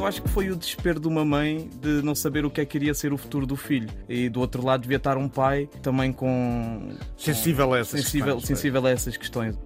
[0.00, 2.64] Eu acho que foi o desespero de uma mãe de não saber o que é
[2.64, 3.90] que iria ser o futuro do filho.
[4.08, 6.96] E do outro lado devia estar um pai também com.
[7.18, 8.46] Sensível a essas sensível, questões.
[8.46, 9.58] sensível a essas questões.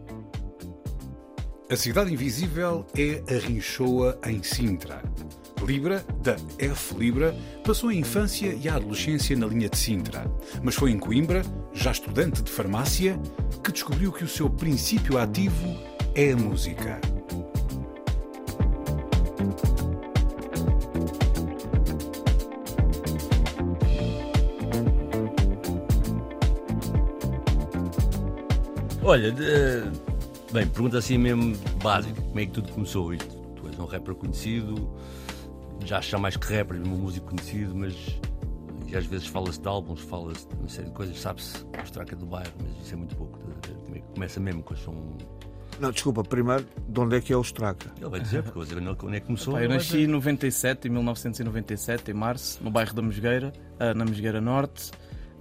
[1.71, 5.03] A Cidade Invisível é a Rinchoa em Sintra.
[5.63, 10.31] Libra, da F Libra, passou a infância e a adolescência na linha de Sintra,
[10.63, 13.19] mas foi em Coimbra, já estudante de farmácia,
[13.63, 15.77] que descobriu que o seu princípio ativo
[16.15, 17.01] é a música.
[29.03, 29.83] Olha, de- eh,
[30.53, 33.15] bem, pergunta assim mesmo básica: como é que tudo começou?
[33.17, 34.89] Tu és um rapper conhecido,
[35.85, 37.95] já achas mais que rapper, um músico conhecido, mas
[38.87, 42.15] e às vezes fala-se de álbuns, fala-se de uma série de coisas, sabe-se a estraca
[42.15, 43.39] do bairro, mas isso é muito pouco.
[43.93, 45.17] é que começa mesmo com são.
[45.81, 47.91] Não, desculpa, primeiro, de onde é que é o Straca?
[48.01, 49.59] Ele vai dizer, porque eu vou dizer onde é que começou.
[49.59, 50.13] Eu nasci em dizer.
[50.13, 54.93] 97, em 1997, em março, no bairro da Mesgueira, ah, na Mesgueira Norte.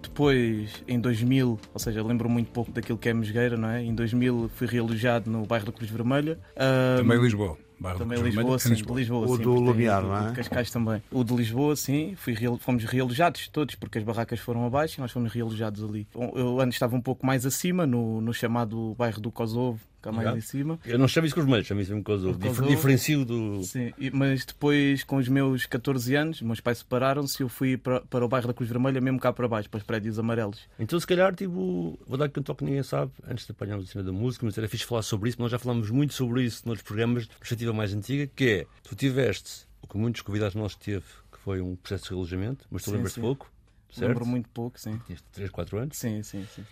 [0.01, 3.83] Depois, em 2000, ou seja, lembro muito pouco daquilo que é Mesgueira, não é?
[3.83, 6.39] Em 2000 fui realojado no bairro da Cruz Vermelha.
[6.57, 7.57] Ah, Também Lisboa.
[7.79, 9.27] Bairro Também Lisboa, Vermelho, sim, de Lisboa.
[9.27, 10.29] O sim, do Lumiar, o não é?
[10.29, 11.03] de Cascais também.
[11.11, 15.11] O de Lisboa, sim, fui fomos realojados todos, porque as barracas foram abaixo e nós
[15.11, 16.07] fomos realojados ali.
[16.13, 20.29] Eu antes estava um pouco mais acima, no, no chamado bairro do Kosovo, cá mais
[20.29, 20.37] Já.
[20.37, 20.79] em cima.
[20.85, 22.49] Eu não chamo isso com os meios, chamo isso mesmo com os outros.
[22.49, 22.69] Kosovo.
[22.69, 23.63] Diferencio do.
[23.63, 27.77] Sim, e- mas depois, com os meus 14 anos, meus pais separaram-se e eu fui
[27.77, 30.67] para, para o bairro da Cruz Vermelha, mesmo cá para baixo, para os prédios amarelos.
[30.77, 33.89] Então, se calhar, tipo, vou dar aqui um toque que ninguém sabe, antes de apanharmos
[33.89, 36.43] a cena da música, mas era fixe falar sobre isso, nós já falámos muito sobre
[36.43, 40.55] isso noutros programas, de perspectiva mais antiga, que é, tu tiveste, o que muitos convidados
[40.55, 43.49] nossos teve, que foi um processo de relojamento, mas tu lembras-te pouco,
[43.91, 44.09] certo?
[44.09, 44.99] Lembro muito pouco, sim.
[45.05, 45.97] Tinhas 3, 4 anos.
[45.97, 46.63] Sim, sim, sim.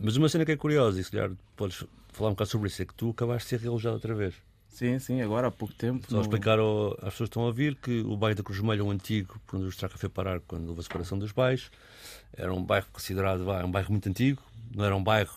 [0.00, 2.80] Mas uma cena que é curiosa, e se calhar podes falar um bocado sobre isso,
[2.82, 4.34] é que tu acabaste de ser relojado outra vez.
[4.68, 6.06] Sim, sim, agora há pouco tempo.
[6.08, 8.58] Só no- explicar ao- às pessoas que estão a ouvir que o bairro da Cruz
[8.60, 11.70] Vermelha, o antigo, por onde o Estraca foi parar quando houve a separação dos bairros,
[12.36, 14.40] era um bairro considerado um bairro muito antigo,
[14.74, 15.34] não era um bairro,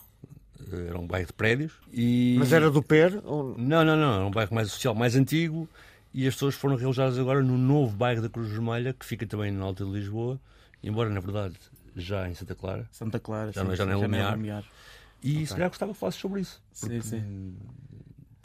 [0.71, 1.73] eh, era um bairro de prédios.
[1.91, 2.35] E...
[2.37, 3.19] Mas era do PER?
[3.25, 3.57] Ou...
[3.57, 5.67] Não, não, não, era um bairro mais social, mais antigo,
[6.13, 9.51] e as pessoas foram realojadas agora no novo bairro da Cruz Vermelha, que fica também
[9.51, 10.39] na Alta de Lisboa,
[10.83, 11.55] embora na verdade
[11.95, 12.87] já em Santa Clara.
[12.91, 14.31] Santa Clara, Já sim, não- já sim, não é Lumiar.
[14.35, 14.65] Lumiar.
[15.23, 16.61] E se calhar gostava que falasses sobre isso.
[16.71, 17.55] Sim, sim.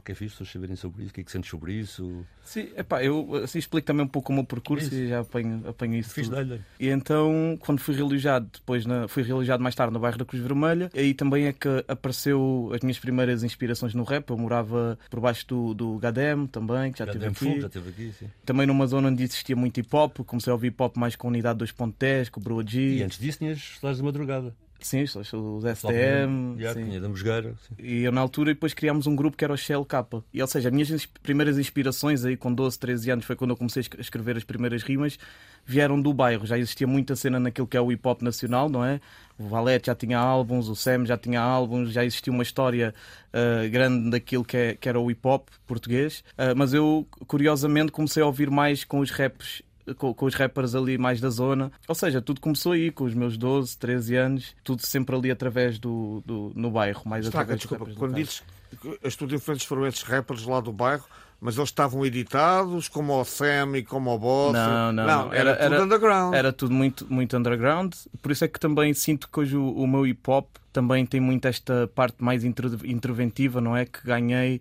[0.06, 2.24] Porque é fixe as pessoas saberem sobre isso, o que é que sentes sobre isso.
[2.44, 4.94] Sim, epá, eu assim, explico também um pouco o meu percurso Isso.
[4.94, 6.30] e já apanho, apanho isso tudo.
[6.30, 6.60] dá-lhe.
[6.78, 10.40] E então, quando fui realojado, depois na, fui realojado mais tarde no bairro da Cruz
[10.40, 14.30] Vermelha, aí também é que apareceu as minhas primeiras inspirações no rap.
[14.30, 17.60] Eu morava por baixo do, do Gadem também, que já, deu aqui.
[17.60, 18.30] já esteve aqui, sim.
[18.44, 21.26] Também numa zona onde existia muito hip hop, comecei a ouvir hip hop mais com
[21.26, 23.02] a unidade 2.10, com o Broa E G.
[23.02, 24.54] antes disso tinhas estudados de madrugada.
[24.86, 26.56] Sim, os, os Já, STM.
[26.74, 26.84] sim.
[26.84, 27.54] tinha da Mosgueira.
[27.66, 27.74] sim.
[27.78, 30.06] E eu, na altura, depois criámos um grupo que era o Shell K.
[30.32, 33.56] E, ou seja, as minhas primeiras inspirações, aí com 12, 13 anos, foi quando eu
[33.56, 35.18] comecei a esc- a escrever as primeiras rimas,
[35.64, 36.46] vieram do bairro.
[36.46, 39.00] Já existia muita cena naquilo que é o hip hop nacional, não é?
[39.38, 42.94] O Valete já tinha álbuns, o Sam já tinha álbuns, já existia uma história
[43.32, 46.22] ah, grande daquilo que, é- que era o hip hop português.
[46.38, 49.62] Ah, mas eu, curiosamente, comecei a ouvir mais com os raps
[49.94, 51.70] com, com os rappers ali mais da zona.
[51.86, 55.78] Ou seja, tudo começou aí com os meus 12, 13 anos, tudo sempre ali através
[55.78, 58.42] do, do no bairro, mais Straca, através desculpa, quando dizes
[58.80, 61.04] que as tuas influências foram esses rappers lá do bairro,
[61.40, 64.52] mas eles estavam editados como o Sam e como o Boss?
[64.54, 65.32] Não, não, não.
[65.34, 66.34] era, Era- tudo era- underground.
[66.34, 69.86] Era tudo muito, muito underground, por isso é que também sinto que hoje o, o
[69.86, 73.84] meu hip hop também tem muito esta parte mais inter- interventiva, não é?
[73.86, 74.60] Que ganhei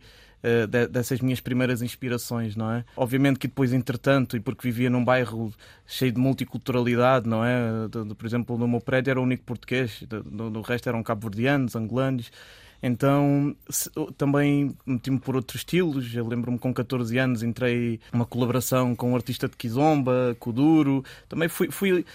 [0.67, 2.83] de- dessas minhas primeiras inspirações, não é?
[2.95, 5.51] Obviamente que depois, entretanto, e porque vivia num bairro
[5.87, 7.87] cheio de multiculturalidade, não é?
[7.89, 11.01] De- de- por exemplo, no meu prédio era o único português, no, no resto eram
[11.03, 12.31] cabo-verdianos, angolanos.
[12.83, 16.13] Então se- também meti-me por outros estilos.
[16.13, 20.53] Eu lembro-me com 14 anos entrei numa colaboração com um artista de Kizomba, com o
[20.53, 21.03] Duro.
[21.27, 22.05] Também fui, fui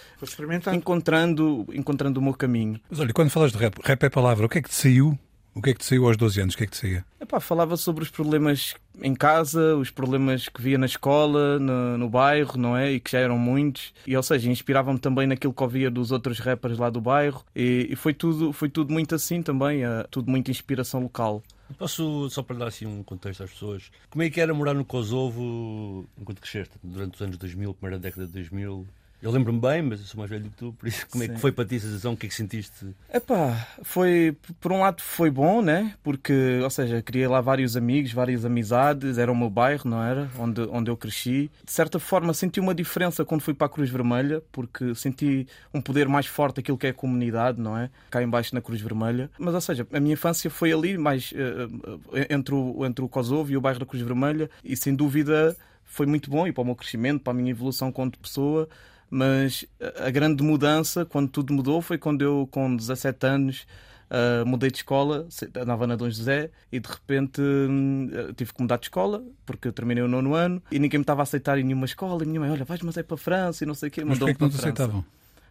[0.76, 2.80] encontrando, encontrando o meu caminho.
[2.88, 5.18] Mas olha, quando falas de rap, rap é palavra, o que é que te saiu?
[5.55, 6.55] O que é que te saiu aos 12 anos?
[6.55, 7.05] O que é que te saía?
[7.20, 12.08] Epá, falava sobre os problemas em casa, os problemas que via na escola, no, no
[12.08, 12.93] bairro, não é?
[12.93, 13.93] E que já eram muitos.
[14.06, 17.44] E, ou seja, inspirava-me também naquilo que ouvia dos outros rappers lá do bairro.
[17.55, 21.43] E, e foi, tudo, foi tudo muito assim também, eh, tudo muita inspiração local.
[21.79, 24.85] Posso, só para dar assim um contexto às pessoas, como é que era morar no
[24.85, 26.75] Kosovo enquanto cresceste?
[26.82, 28.87] Durante os anos 2000, primeira década de 2000?
[29.22, 31.28] Eu lembro-me bem, mas eu sou mais velho do que tu, por isso como é
[31.28, 32.14] que foi para ti a sensação?
[32.14, 32.87] O que é que sentiste?
[33.12, 35.94] Epá, foi, por um lado foi bom, né?
[36.02, 40.31] Porque, ou seja, criei lá vários amigos, várias amizades, era o meu bairro, não era?
[40.38, 41.50] Onde, onde eu cresci.
[41.62, 45.82] De certa forma senti uma diferença quando fui para a Cruz Vermelha, porque senti um
[45.82, 47.90] poder mais forte daquilo que é a comunidade, não é?
[48.08, 49.31] Cá embaixo na Cruz Vermelha.
[49.38, 53.52] Mas, ou seja, a minha infância foi ali, mais uh, entre, o, entre o Kosovo
[53.52, 56.64] e o bairro da Cruz Vermelha, e sem dúvida foi muito bom e para o
[56.64, 58.69] meu crescimento, para a minha evolução como pessoa
[59.10, 59.66] mas
[59.98, 63.66] a grande mudança, quando tudo mudou, foi quando eu, com 17 anos,
[64.10, 68.78] Uh, mudei de escola, andava na Dom José e de repente uh, tive que mudar
[68.78, 71.62] de escola porque eu terminei o nono ano e ninguém me estava a aceitar em
[71.62, 72.24] nenhuma escola.
[72.24, 74.04] E minha mãe, olha, vais, mas é para a França e não sei o quê.
[74.04, 75.04] Mas porquê que não te aceitavam?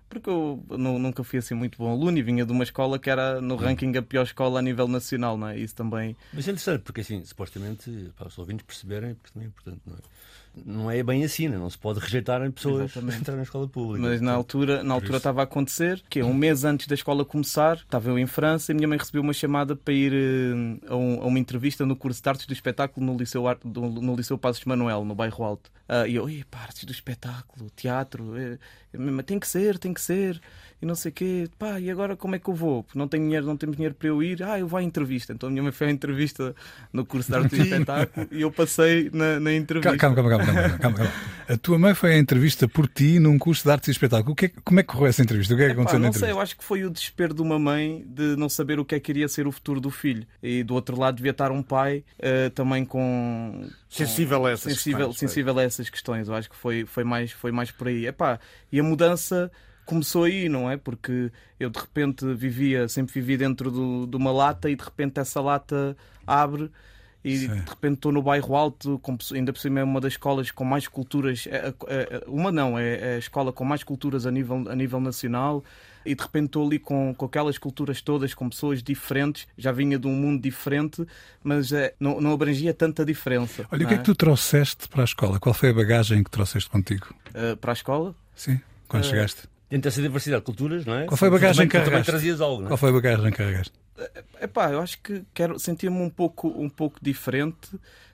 [0.10, 3.40] Porque eu nunca fui assim muito bom aluno e vinha de uma escola que era
[3.40, 3.58] no hum.
[3.58, 5.58] ranking a pior escola a nível nacional, não é?
[5.58, 6.18] Isso também.
[6.34, 9.94] Mas é interessante, porque assim, supostamente, para os ouvintes perceberem, porque também é importante, não
[9.94, 10.00] é?
[10.66, 11.58] Não é bem assim, né?
[11.58, 14.08] não se pode rejeitar pessoas a entrar na escola pública.
[14.08, 17.78] Mas na altura, na altura estava a acontecer que um mês antes da escola começar,
[17.78, 21.22] estava eu em França e minha mãe recebeu uma chamada para ir uh, a, um,
[21.22, 24.66] a, uma entrevista no curso de artes do espetáculo no Liceu, do, no Liceu Passos
[24.66, 25.72] Manuel, no bairro Alto.
[25.88, 28.58] Uh, e eu, artes do espetáculo, teatro, é,
[29.24, 30.40] tem que ser, tem que ser
[30.82, 31.50] e não sei o quê.
[31.58, 32.84] Pá, e agora como é que eu vou?
[32.84, 34.44] Porque não tenho dinheiro, não temos dinheiro para eu ir.
[34.44, 35.34] Ah, eu vou à entrevista.
[35.34, 36.56] Então a minha mãe foi à entrevista
[36.94, 39.98] no curso de arte e espetáculo e eu passei na, na entrevista.
[39.98, 41.14] Calma, calma, calma, calma, calma, calma.
[41.50, 44.34] A tua mãe foi à entrevista por ti num curso de arte e espetáculo.
[44.34, 45.54] O que é, como é que correu essa entrevista?
[45.54, 46.28] O que é que Epá, aconteceu na entrevista?
[46.28, 48.86] Não sei, eu acho que foi o desespero de uma mãe de não saber o
[48.86, 50.26] que é que iria ser o futuro do filho.
[50.42, 55.08] E do outro lado devia estar um pai uh, também com, sensível a essas sensível,
[55.08, 55.18] questões.
[55.18, 56.28] Sensível a essas questões.
[56.28, 58.06] Eu acho que foi, foi, mais, foi mais por aí.
[58.06, 58.40] Epá,
[58.72, 59.52] e a mudança
[59.90, 60.78] começou aí, não é?
[60.78, 65.20] Porque eu de repente vivia, sempre vivi dentro do, de uma lata e de repente
[65.20, 65.98] essa lata
[66.28, 66.70] abre
[67.26, 67.48] e Sim.
[67.48, 69.02] de repente estou no bairro alto,
[69.34, 73.14] ainda por cima é uma das escolas com mais culturas, é, é, uma não, é,
[73.14, 75.64] é a escola com mais culturas a nível, a nível nacional
[76.06, 79.98] e de repente estou ali com, com aquelas culturas todas, com pessoas diferentes, já vinha
[79.98, 81.04] de um mundo diferente,
[81.44, 83.66] mas é, não, não abrangia tanta diferença.
[83.72, 83.98] Olha, o que é?
[83.98, 85.40] é que tu trouxeste para a escola?
[85.40, 87.08] Qual foi a bagagem que trouxeste contigo?
[87.30, 88.16] Uh, para a escola?
[88.36, 91.06] Sim, quando uh, chegaste dentro dessa diversidade de culturas, não é?
[91.06, 92.70] Qual foi a bagagem que também trazias algo, não é?
[92.70, 93.74] Qual foi a bagagem que carregaste?
[94.42, 97.70] Epá, eu acho que quero sentir-me um pouco, um pouco diferente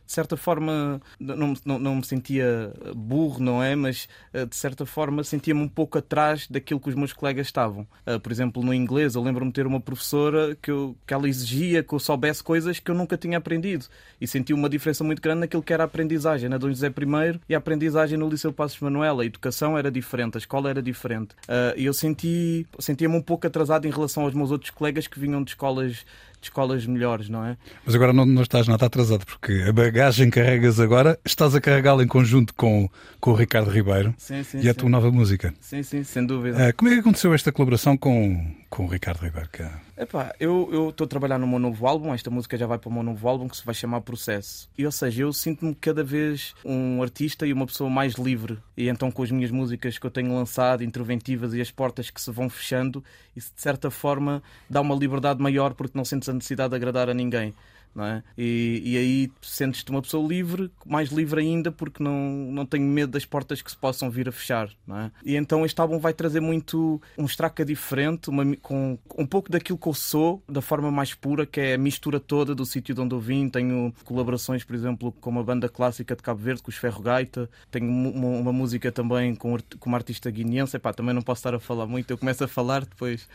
[0.05, 3.75] de certa forma não, não, não me sentia burro, não é?
[3.75, 7.87] Mas eh, de certa forma sentia-me um pouco atrás daquilo que os meus colegas estavam.
[8.05, 11.27] Eh, por exemplo, no inglês, eu lembro-me de ter uma professora que, eu, que ela
[11.27, 13.85] exigia que eu soubesse coisas que eu nunca tinha aprendido.
[14.19, 17.39] E senti uma diferença muito grande naquilo que era a aprendizagem na Dom José I
[17.49, 19.19] e a aprendizagem no Liceu Passos Manuel.
[19.19, 21.35] A educação era diferente, a escola era diferente.
[21.47, 25.19] Eh, e eu senti, sentia-me um pouco atrasado em relação aos meus outros colegas que
[25.19, 26.05] vinham de escolas
[26.45, 27.57] escolas melhores, não é?
[27.85, 32.03] Mas agora não, não estás nada atrasado, porque a bagagem carregas agora, estás a carregá-la
[32.03, 32.89] em conjunto com,
[33.19, 35.53] com o Ricardo Ribeiro sim, sim, e a tua nova música.
[35.59, 36.69] Sim, sim, sem dúvida.
[36.69, 39.49] Uh, como é que aconteceu esta colaboração com, com o Ricardo Ribeiro?
[39.51, 39.63] Que...
[39.63, 42.89] É- Epá, eu estou a trabalhar no meu novo álbum, esta música já vai para
[42.89, 44.69] o meu novo álbum que se vai chamar Processo.
[44.77, 48.57] E ou seja, eu sinto-me cada vez um artista e uma pessoa mais livre.
[48.75, 52.19] E então com as minhas músicas que eu tenho lançado, interventivas e as portas que
[52.19, 53.01] se vão fechando,
[53.33, 57.09] isso de certa forma dá uma liberdade maior porque não sentes a necessidade de agradar
[57.09, 57.53] a ninguém
[57.95, 58.23] não é?
[58.37, 62.19] E, e aí sentes-te uma pessoa livre, mais livre ainda, porque não,
[62.51, 65.11] não tenho medo das portas que se possam vir a fechar, não é?
[65.23, 69.77] E então este álbum vai trazer muito um estraca diferente, uma, com um pouco daquilo
[69.77, 73.01] que eu sou, da forma mais pura, que é a mistura toda do sítio de
[73.01, 73.49] onde eu vim.
[73.49, 77.49] Tenho colaborações, por exemplo, com uma banda clássica de Cabo Verde, com os Ferro Gaita.
[77.71, 80.75] Tenho uma, uma música também com, com uma artista guineense.
[80.75, 83.27] Epá, também não posso estar a falar muito, eu começo a falar depois.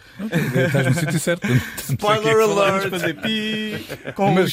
[0.66, 1.46] Estás no sítio certo.
[1.88, 2.90] Spoiler alert!
[2.90, 4.49] Fazer pi, com mas,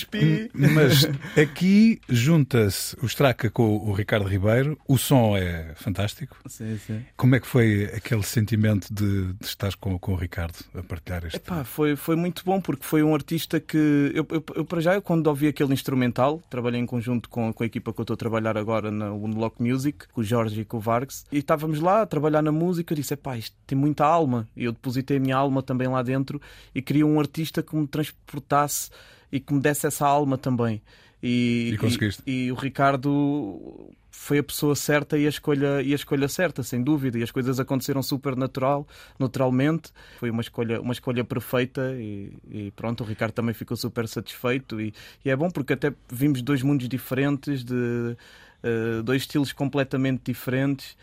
[0.54, 1.06] mas
[1.42, 6.38] aqui junta-se o Straca com o Ricardo Ribeiro, o som é fantástico.
[6.48, 7.06] Sim, sim.
[7.16, 11.26] Como é que foi aquele sentimento de, de estar com, com o Ricardo a partilhar
[11.26, 11.38] este?
[11.38, 14.94] Epá, foi, foi muito bom porque foi um artista que eu, eu, eu para já
[14.96, 18.14] eu, quando ouvi aquele instrumental, trabalhei em conjunto com, com a equipa que eu estou
[18.14, 21.80] a trabalhar agora na Unlock Music, com o Jorge e com o Vargas, e estávamos
[21.80, 24.48] lá a trabalhar na música, e disse, epá, isto tem muita alma.
[24.56, 26.42] E eu depositei a minha alma também lá dentro
[26.74, 28.90] e queria um artista que me transportasse
[29.32, 30.82] e que me desse essa alma também.
[31.22, 32.22] E, e conseguiste.
[32.26, 36.64] E, e, o Ricardo foi a pessoa certa e a escolha e a escolha certa,
[36.64, 37.18] sem dúvida.
[37.18, 39.92] E as coisas aconteceram super natural, naturalmente.
[40.20, 43.04] Foi uma escolha, uma escolha perfeita e, e pronto.
[43.04, 44.94] O Ricardo também ficou super satisfeito e,
[45.24, 50.96] e, é bom porque até vimos dois mundos diferentes, de uh, dois estilos completamente diferentes.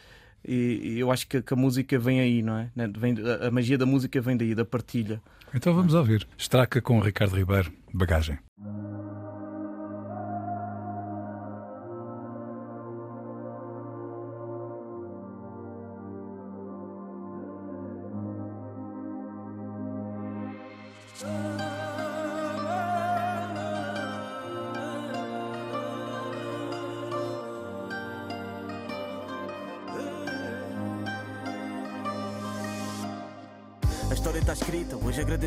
[0.46, 2.70] E, eu acho que, que, a música vem aí, não é?
[2.96, 5.20] Vem, a magia da música vem daí, da partilha.
[5.54, 6.26] Então vamos ouvir.
[6.36, 8.38] Estraca com o Ricardo Ribeiro, bagagem.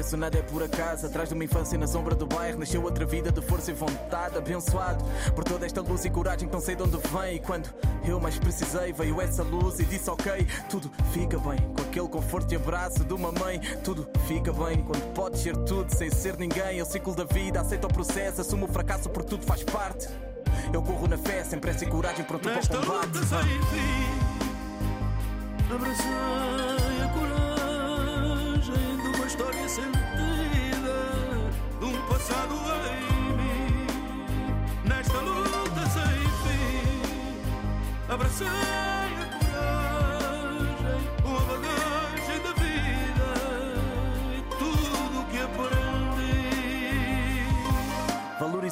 [0.07, 1.05] Agradeço nada é por acaso.
[1.05, 4.37] Atrás de uma infância na sombra do bairro, nasceu outra vida de força e vontade.
[4.37, 5.03] Abençoado
[5.35, 7.35] por toda esta luz e coragem que não sei de onde vem.
[7.35, 7.69] E quando
[8.05, 11.57] eu mais precisei, veio essa luz e disse: Ok, tudo fica bem.
[11.75, 14.83] Com aquele conforto e abraço de uma mãe, tudo fica bem.
[14.83, 18.41] Quando pode ser tudo sem ser ninguém, é o ciclo da vida, aceita o processo,
[18.41, 20.07] assumo o fracasso porque tudo faz parte.
[20.73, 23.07] Eu corro na fé, sem pressa e coragem, pronto para o combate.
[23.07, 24.07] Luta sem fim,
[25.73, 26.76] abracei
[29.77, 30.97] sentida,
[31.79, 32.55] de um passado
[32.89, 33.87] em mim.
[34.85, 37.41] Nesta luta sem fim,
[38.09, 38.96] abracei.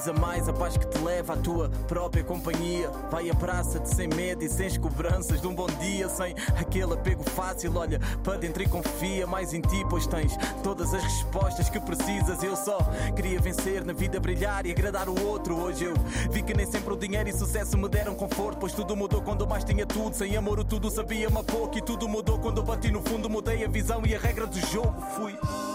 [0.05, 2.89] Valoriza mais a paz que te leva à tua própria companhia.
[3.09, 7.75] Vai abraça-te sem medo e sem cobranças de um bom dia, sem aquele apego fácil.
[7.75, 12.43] Olha para dentro e confia mais em ti, pois tens todas as respostas que precisas.
[12.43, 12.77] Eu só
[13.15, 15.55] queria vencer na vida, brilhar e agradar o outro.
[15.55, 15.93] Hoje eu
[16.29, 19.47] vi que nem sempre o dinheiro e sucesso me deram conforto, pois tudo mudou quando
[19.47, 20.15] mais tinha tudo.
[20.15, 23.29] Sem amor, o tudo sabia-me pouco e tudo mudou quando eu bati no fundo.
[23.29, 25.01] Mudei a visão e a regra do jogo.
[25.15, 25.74] Fui.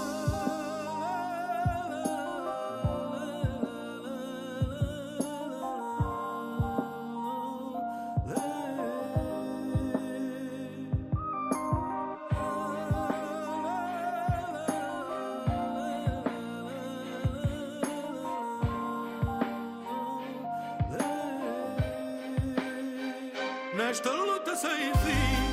[23.90, 25.50] Nesta luta sem fim,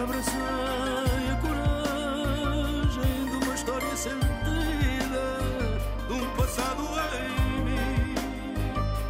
[0.00, 0.38] abracei
[1.32, 5.26] a coragem de uma história sentida,
[6.06, 6.84] de um passado
[7.18, 8.14] em mim.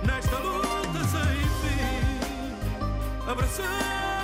[0.06, 4.15] Nesta luta sem fim, abracei.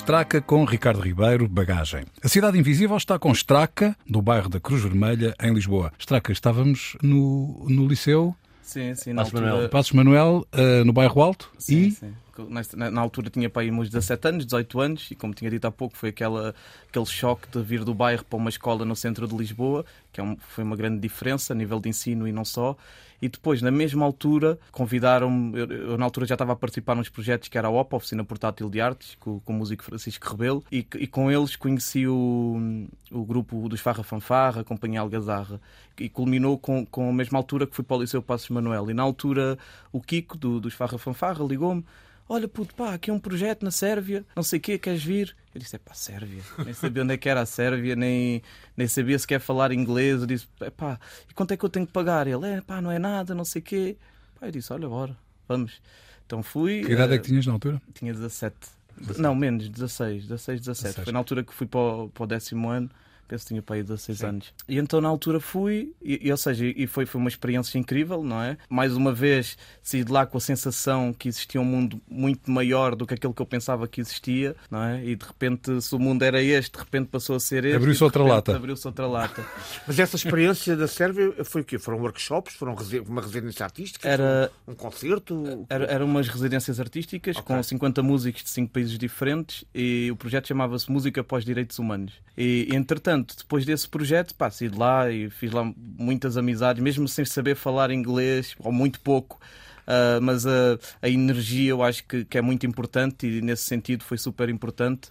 [0.00, 2.04] Estraca com Ricardo Ribeiro, bagagem.
[2.24, 5.92] A Cidade Invisível está com Estraca, do bairro da Cruz Vermelha, em Lisboa.
[5.98, 8.34] Estraca, estávamos no, no Liceu.
[8.62, 9.34] Sim, sim, Passos.
[9.34, 11.52] Manuel, Passos Manuel uh, no bairro Alto.
[11.58, 11.90] Sim, e...
[11.90, 12.14] sim.
[12.48, 15.66] Na, na, altura tinha para aí uns 17 anos, 18 anos, e como tinha dito
[15.66, 16.54] há pouco, foi aquela,
[16.88, 20.24] aquele choque de vir do bairro para uma escola no centro de Lisboa, que é
[20.24, 22.76] um, foi uma grande diferença a nível de ensino e não só.
[23.22, 25.58] E depois, na mesma altura, convidaram-me.
[25.58, 28.24] Eu, eu, na altura já estava a participar nos projetos que era a OPA, Oficina
[28.24, 32.86] Portátil de Artes, com, com o músico Francisco Rebelo, e, e com eles conheci o,
[33.12, 35.60] o grupo dos Farra Fanfarra, a Companhia Algazarra,
[35.98, 38.90] e culminou com, com a mesma altura que fui para o Liceu Passos Manuel.
[38.90, 39.58] E na altura,
[39.92, 41.84] o Kiko, do, dos Farra Fanfarra, ligou-me
[42.30, 45.36] olha puto, pá, aqui é um projeto na Sérvia, não sei o quê, queres vir?
[45.52, 46.42] Eu disse, é pá, Sérvia.
[46.64, 48.40] Nem sabia onde é que era a Sérvia, nem,
[48.76, 50.20] nem sabia se quer falar inglês.
[50.20, 52.28] Eu disse, é pá, e quanto é que eu tenho que pagar?
[52.28, 53.96] Ele, é pá, não é nada, não sei o quê.
[54.38, 55.16] Pá, eu disse, olha, bora,
[55.48, 55.82] vamos.
[56.24, 56.84] Então fui.
[56.84, 57.82] Que idade uh, é que tinhas na altura?
[57.92, 58.56] Tinha 17.
[58.96, 59.20] 17.
[59.20, 60.82] Não, menos, 16, 16, 17.
[60.84, 61.04] 16.
[61.04, 62.88] Foi na altura que fui para o, para o décimo ano
[63.30, 64.26] penso que tinha para aí 16 Sim.
[64.26, 64.54] anos.
[64.68, 68.24] E então na altura fui, e, e, ou seja, e foi, foi uma experiência incrível,
[68.24, 68.56] não é?
[68.68, 72.96] Mais uma vez saí de lá com a sensação que existia um mundo muito maior
[72.96, 75.04] do que aquele que eu pensava que existia, não é?
[75.04, 77.76] E de repente, se o mundo era este, de repente passou a ser este.
[77.76, 78.56] Abriu-se outra lata.
[78.56, 79.46] Abriu-se outra lata.
[79.86, 81.78] Mas essa experiência da Sérvia foi o quê?
[81.78, 82.54] Foram workshops?
[82.54, 82.74] Foram
[83.06, 84.08] uma residência artística?
[84.08, 85.66] Era um concerto?
[85.68, 87.56] Era, eram umas residências artísticas okay.
[87.56, 92.14] com 50 músicos de 5 países diferentes e o projeto chamava-se Música após Direitos Humanos.
[92.36, 97.06] E entretanto, depois desse projeto, pá, saí de lá e fiz lá muitas amizades, mesmo
[97.08, 99.40] sem saber falar inglês, ou muito pouco.
[99.80, 104.04] Uh, mas a, a, energia eu acho que, que, é muito importante e nesse sentido
[104.04, 105.10] foi super importante.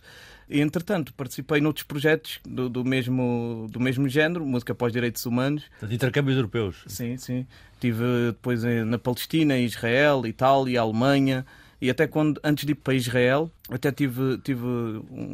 [0.50, 5.64] E, entretanto, participei noutros projetos do, do, mesmo, do mesmo género, música pós direitos humanos.
[5.82, 6.84] De intercâmbios europeus.
[6.88, 7.46] Sim, sim.
[7.74, 11.46] Estive depois na Palestina, Israel, Itália, Alemanha.
[11.82, 14.66] E até quando, antes de ir para Israel, até tive, tive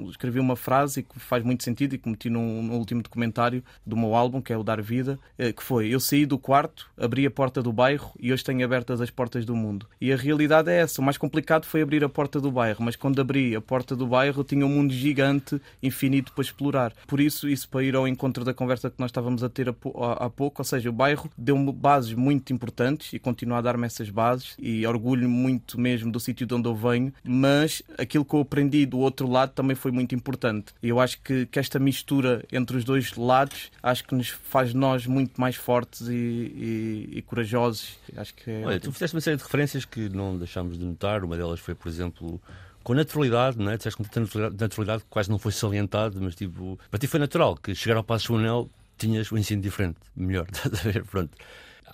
[0.10, 2.40] escrevi uma frase que faz muito sentido e que meti no,
[2.74, 6.26] último documentário do meu álbum, que é o Dar Vida, eh, que foi: Eu saí
[6.26, 9.88] do quarto, abri a porta do bairro e hoje tenho abertas as portas do mundo.
[10.00, 12.96] E a realidade é essa: o mais complicado foi abrir a porta do bairro, mas
[12.96, 16.94] quando abri a porta do bairro tinha um mundo gigante, infinito para explorar.
[17.08, 20.30] Por isso, isso para ir ao encontro da conversa que nós estávamos a ter há
[20.30, 24.56] pouco, ou seja, o bairro deu-me bases muito importantes e continua a dar-me essas bases
[24.60, 28.40] e orgulho muito mesmo do sítio de onde eu venho, mas aquilo aquilo que eu
[28.42, 30.74] aprendi do outro lado também foi muito importante.
[30.82, 35.06] Eu acho que, que esta mistura entre os dois lados acho que nos faz nós
[35.06, 37.98] muito mais fortes e, e, e corajosos.
[38.18, 41.24] Acho que é Olha, tu fizeste uma série de referências que não deixámos de notar.
[41.24, 42.42] Uma delas foi, por exemplo,
[42.84, 43.78] com naturalidade, não é?
[43.78, 47.56] Disseste com naturalidade, naturalidade que quase não foi salientado, mas tipo, para ti foi natural
[47.56, 51.04] que chegar ao Passo Funel tinhas um ensino diferente, melhor, estás a ver?
[51.06, 51.38] Pronto.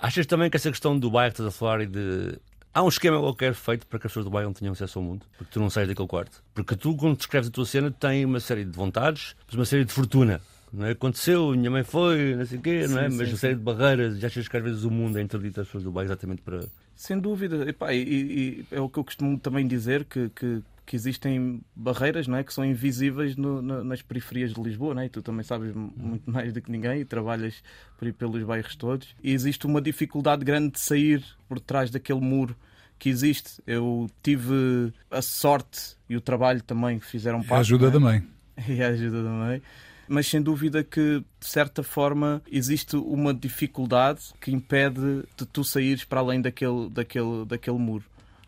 [0.01, 2.39] Achas também que essa questão do bairro, estás a falar, e de.
[2.74, 5.04] Há um esquema qualquer feito para que as pessoas do bairro não tenham acesso ao
[5.04, 6.42] mundo, porque tu não sais daquele quarto.
[6.54, 9.92] Porque tu, quando descreves a tua cena, tens uma série de vontades, uma série de
[9.92, 10.40] fortuna.
[10.72, 10.92] Não é?
[10.92, 13.10] Aconteceu, minha mãe foi, não sei o quê, não é?
[13.10, 14.22] Sim, mas sim, uma série de barreiras.
[14.22, 16.62] E achas que às vezes o mundo é interdito às pessoas do bairro exatamente para.
[16.96, 17.70] Sem dúvida.
[17.70, 22.27] Epá, e, e é o que eu costumo também dizer, que, que, que existem barreiras
[22.27, 22.43] não é?
[22.43, 25.05] que são invisíveis no, na, nas periferias de Lisboa, não é?
[25.05, 27.63] e tu também sabes muito mais do que ninguém e trabalhas
[27.98, 29.15] por pelos bairros todos.
[29.24, 32.53] E existe uma dificuldade grande de sair por trás daquele muro
[33.00, 33.63] que existe.
[33.65, 37.62] Eu tive a sorte e o trabalho também que fizeram E a parte.
[37.62, 37.89] ajuda é?
[37.91, 38.27] da mãe.
[38.67, 39.62] e a ajuda também.
[40.10, 46.03] Mas sem dúvida que, de certa forma, existe uma dificuldade que impede de tu saíres
[46.03, 48.03] para além daquele, daquele, daquele muro.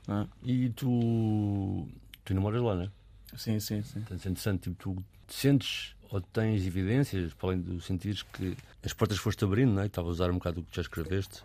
[0.10, 0.26] é?
[0.44, 1.88] E tu.
[2.24, 2.90] Tu namoras lá, não é?
[3.38, 4.00] Sim, sim, sim.
[4.02, 8.94] Portanto, é interessante, tipo, tu sentes ou tens evidências, para além de sentires que as
[8.94, 9.88] portas foste abrindo, não é?
[9.88, 11.44] Estava a usar um bocado o que já escreveste,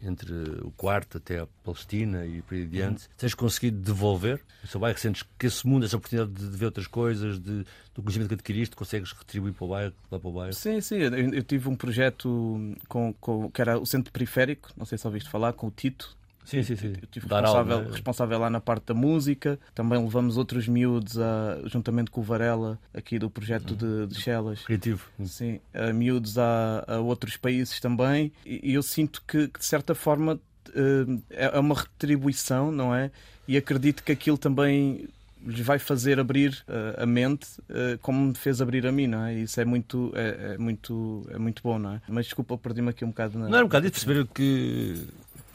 [0.00, 0.32] entre
[0.62, 3.08] o quarto até a Palestina e por aí adiante.
[3.16, 4.96] Tens conseguido devolver o seu bairro?
[4.98, 8.34] Sentes que esse mundo, essa oportunidade de, de ver outras coisas, de, do conhecimento que
[8.34, 10.54] adquiriste, consegues retribuir para o bairro, lá para o bairro?
[10.54, 10.96] Sim, sim.
[10.96, 15.06] Eu, eu tive um projeto com, com, que era o Centro Periférico, não sei se
[15.06, 16.16] ouviste falar, com o Tito.
[16.46, 16.86] Sim, sim, sim.
[16.86, 17.92] Eu estive responsável, aula, não é?
[17.92, 19.58] responsável lá na parte da música.
[19.74, 24.62] Também levamos outros miúdos, a, juntamente com o Varela, aqui do projeto de, de Chelas.
[24.62, 25.08] Criativo.
[25.24, 28.32] Sim, a miúdos a, a outros países também.
[28.46, 30.40] E, eu sinto que, que, de certa forma,
[30.72, 33.10] eh, é é uma retribuição, não é?
[33.48, 35.08] E acredito que aquilo também
[35.44, 39.24] lhes vai fazer abrir eh, a mente eh, como me fez abrir a mim, não
[39.24, 39.34] é?
[39.34, 42.00] Isso é muito, é, é muito, é muito bom, não é?
[42.08, 43.48] Mas desculpa, perdi-me aqui um bocado na...
[43.48, 45.06] Não, é um bocado de perceber que,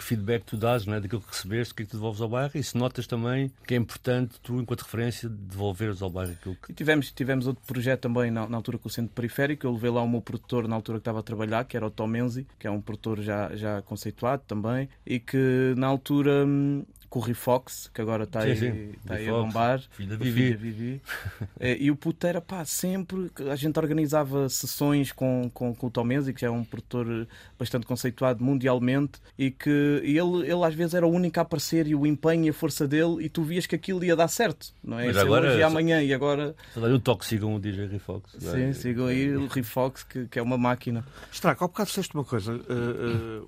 [0.01, 0.99] que feedback tu dás, não é?
[0.99, 3.51] daquilo que recebeste, o que é que tu devolves ao bairro, e se notas também
[3.67, 6.71] que é importante tu, enquanto referência, devolveres ao bairro aquilo que.
[6.71, 9.67] E tivemos, tivemos outro projeto também na, na altura com o Centro Periférico.
[9.67, 11.91] Eu levei lá o meu produtor na altura que estava a trabalhar, que era o
[11.91, 16.83] Tom Menzi, que é um produtor já, já conceituado também, e que na altura hum,
[17.11, 18.91] com o Rifox, que agora está aí, sim.
[18.91, 19.79] está aí a bombar.
[19.79, 20.31] o Vivi.
[20.31, 21.01] filho da Vivi.
[21.59, 23.29] Eh, e o puto era pá, sempre.
[23.51, 27.27] A gente organizava sessões com, com, com o Tom Menzi, que já é um produtor
[27.59, 31.85] bastante conceituado mundialmente, e que e ele, ele às vezes era o único a aparecer
[31.85, 34.73] e o empenho e a força dele, e tu vias que aquilo ia dar certo,
[34.81, 35.07] não é?
[35.07, 36.55] Mas Isso é agora- hoje e amanhã, e agora.
[36.73, 38.37] Só dar um toque, sigam o DJ Rifox.
[38.39, 41.05] Sim, sigam aí o Rifox, que, que é uma máquina.
[41.31, 43.41] Straco, há bocado disseste uma coisa eh, eh,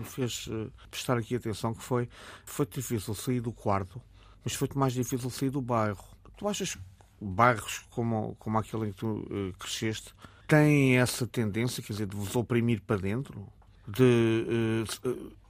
[0.00, 2.08] me fez eh, prestar aqui atenção que foi
[2.44, 4.00] foi difícil sair do quarto,
[4.44, 6.04] mas foi-te mais difícil sair do bairro.
[6.36, 6.80] Tu achas que
[7.20, 10.14] bairros como, como aquele em que tu eh, cresceste
[10.46, 13.46] têm essa tendência, quer dizer, de vos oprimir para dentro?
[13.86, 15.00] De, se-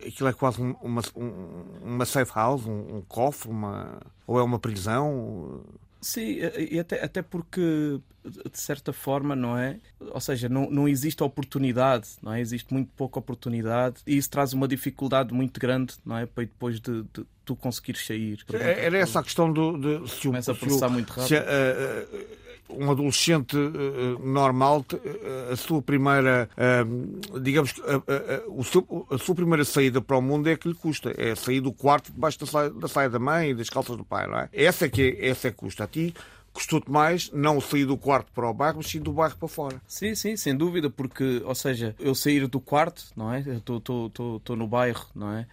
[0.01, 4.39] eh, aquilo é quase um- uma, um- uma safe house, um, um cofre, uma, ou
[4.39, 5.63] é uma prisão?
[6.01, 6.39] Sim,
[6.71, 9.79] e até, até porque, de certa forma, não é?
[10.01, 12.41] Ou seja, não, não existe oportunidade, não é?
[12.41, 16.27] Existe muito pouca oportunidade e isso traz uma dificuldade muito grande, não é?
[16.27, 18.39] Para depois de, de tu conseguires sair.
[18.53, 21.27] É- Era essa a questão do, de se o, Começa a processar muito rápido.
[21.29, 26.85] se a- a- um adolescente eh, normal, eh, a sua primeira, eh,
[27.41, 27.75] digamos
[28.49, 31.13] o seu- a sua primeira saída para o mundo é que lhe custa.
[31.17, 34.05] É sair do quarto debaixo da saia, da saia da mãe e das calças do
[34.05, 34.49] pai, não é?
[34.53, 35.85] Essa é que, é- essa é que custa.
[35.85, 36.15] A ti
[36.53, 39.81] custou-te mais não sair do quarto para o bairro, mas sim do bairro para fora.
[39.87, 43.41] Sim, sim, sem dúvida, porque, ou seja, eu sair do quarto, não é?
[43.41, 45.47] Estou no bairro, não é?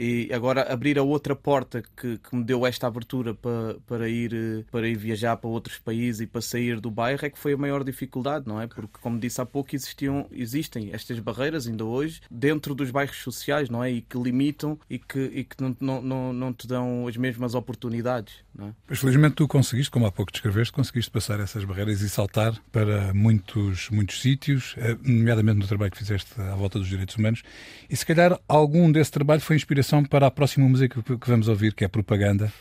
[0.00, 4.32] E agora abrir a outra porta que, que me deu esta abertura para, para, ir,
[4.32, 7.54] eh, para ir viajar para outros países e para sair do bairro é que foi
[7.54, 8.68] a maior dificuldade, não é?
[8.68, 13.68] Porque, como disse há pouco, existiam, existem estas barreiras ainda hoje dentro dos bairros sociais,
[13.68, 13.90] não é?
[13.90, 17.56] E que limitam e que, e que não, não, não, não te dão as mesmas
[17.56, 18.74] oportunidades, não é?
[18.88, 23.12] Mas felizmente tu conseguiste, como há pouco descreveste, conseguiste passar essas barreiras e saltar para
[23.12, 27.42] muitos, muitos sítios, eh, nomeadamente no trabalho que fizeste à volta dos direitos humanos.
[27.90, 31.74] E se calhar algum desse trabalho foi inspiração para a próxima música que vamos ouvir,
[31.74, 32.52] que é Propaganda,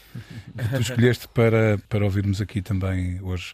[0.57, 3.53] que tu escolheste para, para ouvirmos aqui também hoje.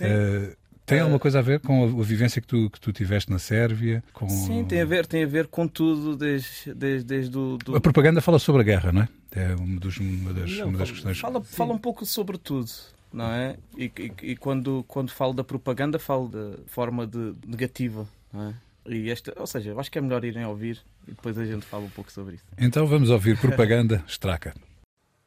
[0.00, 0.54] Eh,
[0.86, 3.38] tem alguma coisa a ver com a, a vivência que tu, que tu tiveste na
[3.38, 4.02] Sérvia?
[4.12, 4.28] Com...
[4.28, 7.80] Sim, tem a ver, tem a ver com tudo desde, desde, desde o do, A
[7.80, 9.08] propaganda fala sobre a guerra, não é?
[9.32, 11.18] É uma, dos- uma das, Não, uma das fala- questões.
[11.18, 12.70] Fala, fala um pouco sobre tudo,
[13.12, 13.56] não é?
[13.76, 18.54] E, e- e quando, quando falo da propaganda, falo da forma de negativa, não é?
[18.88, 21.66] E esta, ou seja, eu acho que é melhor irem ouvir e depois a gente
[21.66, 22.44] fala um pouco sobre isso.
[22.58, 24.54] Então vamos ouvir Propaganda Straca.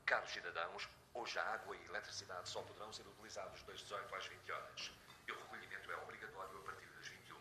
[0.06, 4.26] Caros cidadãos, Hoje a água e a eletricidade só poderão ser utilizados das 18 às
[4.26, 4.92] 20 horas.
[5.28, 7.38] E o recolhimento é obrigatório a partir das 21.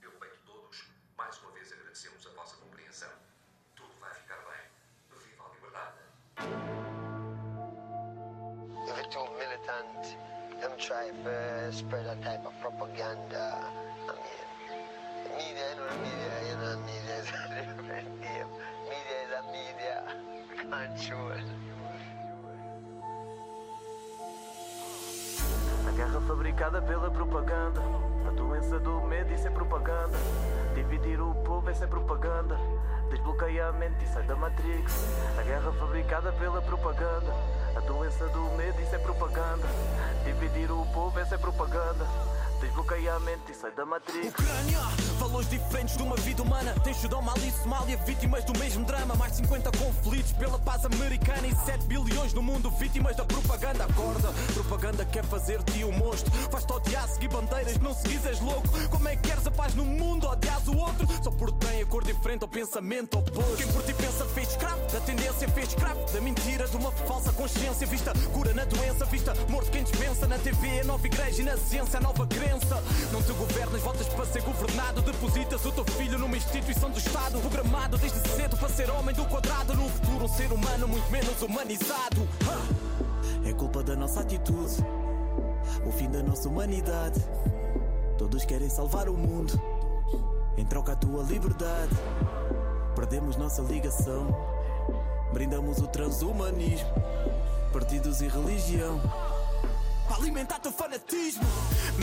[0.00, 0.84] Pelo bem de todos,
[1.16, 3.08] mais uma vez agradecemos a vossa compreensão.
[3.74, 4.68] Tudo vai ficar bem.
[5.16, 5.96] Viva a liberdade!
[8.90, 10.18] If it's too militant,
[10.60, 13.56] them try to spread that type of propaganda.
[15.58, 15.74] A.
[15.98, 17.28] Media is
[25.84, 27.80] a guerra fabricada pela propaganda.
[28.28, 30.16] A doença do medo, isso é propaganda.
[30.76, 32.56] Dividir o povo, isso é propaganda.
[33.10, 35.08] Desbloqueia a mente e sai da Matrix.
[35.36, 37.34] A guerra fabricada pela propaganda.
[37.74, 39.66] A doença do medo, isso é propaganda.
[40.24, 42.06] Dividir o povo, isso é propaganda.
[42.60, 44.30] Desbloqueia a mente e sai da Matrix.
[44.30, 44.80] Ucrânia,
[45.20, 46.74] valores diferentes de uma vida humana.
[46.82, 49.14] Tem Sudão, Mali e Somália, vítimas do mesmo drama.
[49.14, 53.84] Mais de 50 conflitos pela paz americana e 7 bilhões no mundo, vítimas da propaganda.
[53.84, 54.17] Acorda,
[54.78, 56.30] propaganda quer fazer-te um monstro.
[56.50, 58.68] Faz-te odiar, seguir bandeiras, não seguis, és louco.
[58.90, 60.28] Como é que queres a paz no mundo?
[60.28, 63.56] Odias o outro só porque tem a cor diferente ou pensamento oposto.
[63.56, 67.32] Quem por ti pensa fez escravo, da tendência fez escravo, da mentira, de uma falsa
[67.32, 67.86] consciência.
[67.88, 70.28] Vista cura na doença, vista morto quem dispensa.
[70.28, 72.82] Na TV, a nova igreja e na ciência, a nova crença.
[73.12, 75.02] Não te governas, votas para ser governado.
[75.02, 77.40] Depositas o teu filho numa instituição do Estado.
[77.40, 79.74] Programado desde cedo para ser homem do quadrado.
[79.74, 82.28] No futuro, um ser humano muito menos humanizado.
[83.14, 83.17] É
[83.58, 84.76] culpa da nossa atitude,
[85.84, 87.20] o fim da nossa humanidade.
[88.16, 89.60] Todos querem salvar o mundo,
[90.56, 91.94] em troca a tua liberdade.
[92.94, 94.28] Perdemos nossa ligação,
[95.32, 96.88] brindamos o transhumanismo,
[97.72, 99.00] partidos e religião.
[100.08, 101.44] Para alimentar teu fanatismo.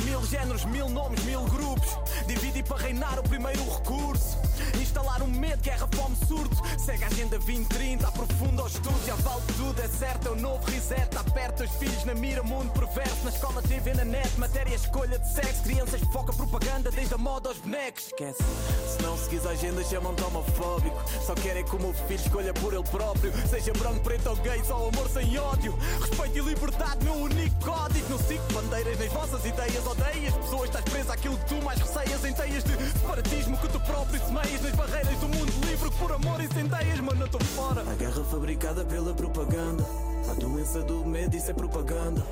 [0.03, 1.89] Mil géneros, mil nomes, mil grupos.
[2.27, 4.37] Dividir para reinar o primeiro recurso.
[4.79, 6.55] Instalar um medo, guerra, fome, surto.
[6.77, 9.05] Segue a agenda 2030, aprofunda o estudo.
[9.05, 11.17] Já vale tudo, é certo, é o novo reset.
[11.17, 13.23] Aperta os filhos na mira, mundo perverso.
[13.23, 15.63] Na escola, TV, na net, matéria, escolha de sexo.
[15.63, 18.05] Crianças foca propaganda, desde a moda aos bonecos.
[18.05, 18.43] Esquece,
[18.87, 21.03] se não seguis a agenda chamam-te homofóbico.
[21.25, 23.33] Só querem que o meu filho escolha por ele próprio.
[23.49, 25.75] Seja branco, preto ou gay, só amor sem ódio.
[25.99, 29.85] Respeito e liberdade, meu único código não sigo bandeiras nas vossas ideias.
[29.85, 32.25] Odeias pessoas, estás presa àquilo que tu mais receias.
[32.25, 36.11] Em teias de separatismo que tu próprio semeias Nas barreiras do mundo livre que por
[36.11, 37.81] amor incendeias Mano, eu estou fora.
[37.81, 39.85] A guerra fabricada pela propaganda.
[40.29, 42.25] A doença do medo, isso é propaganda.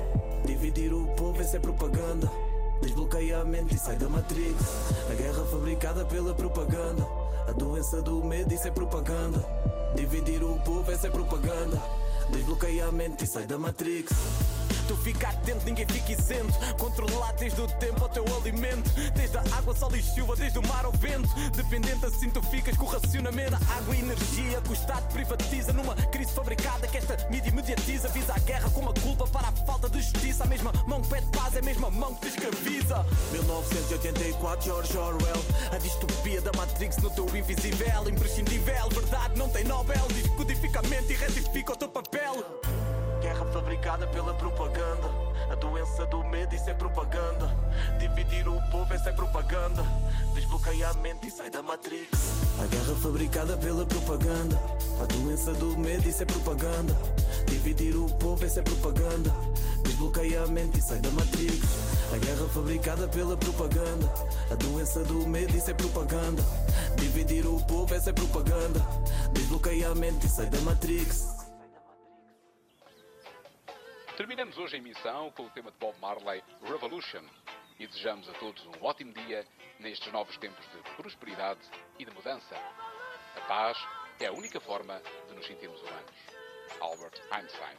[0.44, 2.30] Dividir o povo, isso é propaganda.
[2.82, 4.56] Desbloqueia a mente e sai da Matrix
[5.10, 7.06] A guerra fabricada pela propaganda.
[7.48, 9.44] A doença do medo, isso é propaganda.
[9.94, 11.80] Dividir o povo, isso é propaganda.
[12.30, 14.12] Desbloqueia a mente e sai da Matrix
[14.86, 16.52] Tu fica atento, ninguém fica isento.
[16.78, 18.90] Controlar desde o tempo ao teu alimento.
[19.14, 21.28] Desde a água, sol e chuva, desde o mar ao vento.
[21.56, 23.54] Dependente assim tu ficas com o racionamento.
[23.54, 25.72] A água e energia que o Estado privatiza.
[25.72, 28.08] Numa crise fabricada que esta mídia mediatiza.
[28.08, 30.44] Visa a guerra com uma culpa para a falta de justiça.
[30.44, 33.06] A mesma mão que pede paz é a mesma mão que te escraviza.
[33.32, 35.44] 1984, George Orwell.
[35.72, 38.08] A distopia da Matrix no teu invisível.
[38.08, 40.06] Imprescindível, verdade não tem Nobel.
[40.08, 42.44] Descodifica a mente e retifica o teu papel.
[43.24, 45.10] Guerra fabricada pela propaganda.
[45.50, 47.50] A doença do medo, isso é propaganda.
[47.98, 49.82] Dividir o povo, isso é propaganda.
[50.34, 52.06] Desbloqueia a mente e sai da Matrix.
[52.62, 54.60] A guerra fabricada pela propaganda.
[55.00, 56.94] A doença do medo, isso é propaganda.
[57.46, 59.34] Dividir o povo, isso é propaganda.
[59.84, 61.66] Desbloqueia a mente e sai da Matrix.
[62.12, 64.12] A guerra fabricada pela propaganda.
[64.50, 66.44] A doença do medo, isso é propaganda.
[66.96, 68.86] Dividir o povo, isso é propaganda.
[69.32, 71.43] Desbloqueia a mente e sai da Matrix.
[74.16, 77.24] Terminamos hoje a emissão com o tema de Bob Marley, Revolution,
[77.80, 79.44] e desejamos a todos um ótimo dia
[79.80, 81.60] nestes novos tempos de prosperidade
[81.98, 82.54] e de mudança.
[83.34, 83.76] A paz
[84.20, 86.14] é a única forma de nos sentirmos humanos.
[86.80, 87.76] Albert Einstein.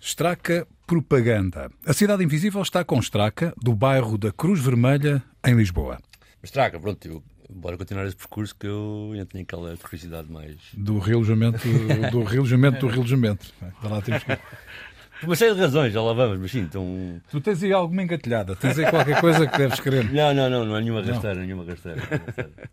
[0.00, 1.70] Straca Propaganda.
[1.84, 5.98] A Cidade Invisível está com Straca, do bairro da Cruz Vermelha, em Lisboa.
[6.40, 10.56] Mas traga, pronto, eu, bora continuar esse percurso que eu ainda tenho aquela curiosidade mais.
[10.72, 11.58] Do relojamento
[12.10, 13.52] do relojamento do relojamento.
[13.82, 14.34] Vai lá, temos que...
[15.20, 17.20] Por uma série de razões, já lá vamos, mas sim, então.
[17.30, 20.10] Tu tens aí alguma engatilhada, tens aí qualquer coisa que deves querer.
[20.10, 22.00] Não, não, não, não é nenhuma rasteira, nenhuma rasteira.
[22.00, 22.70] nenhuma rasteira.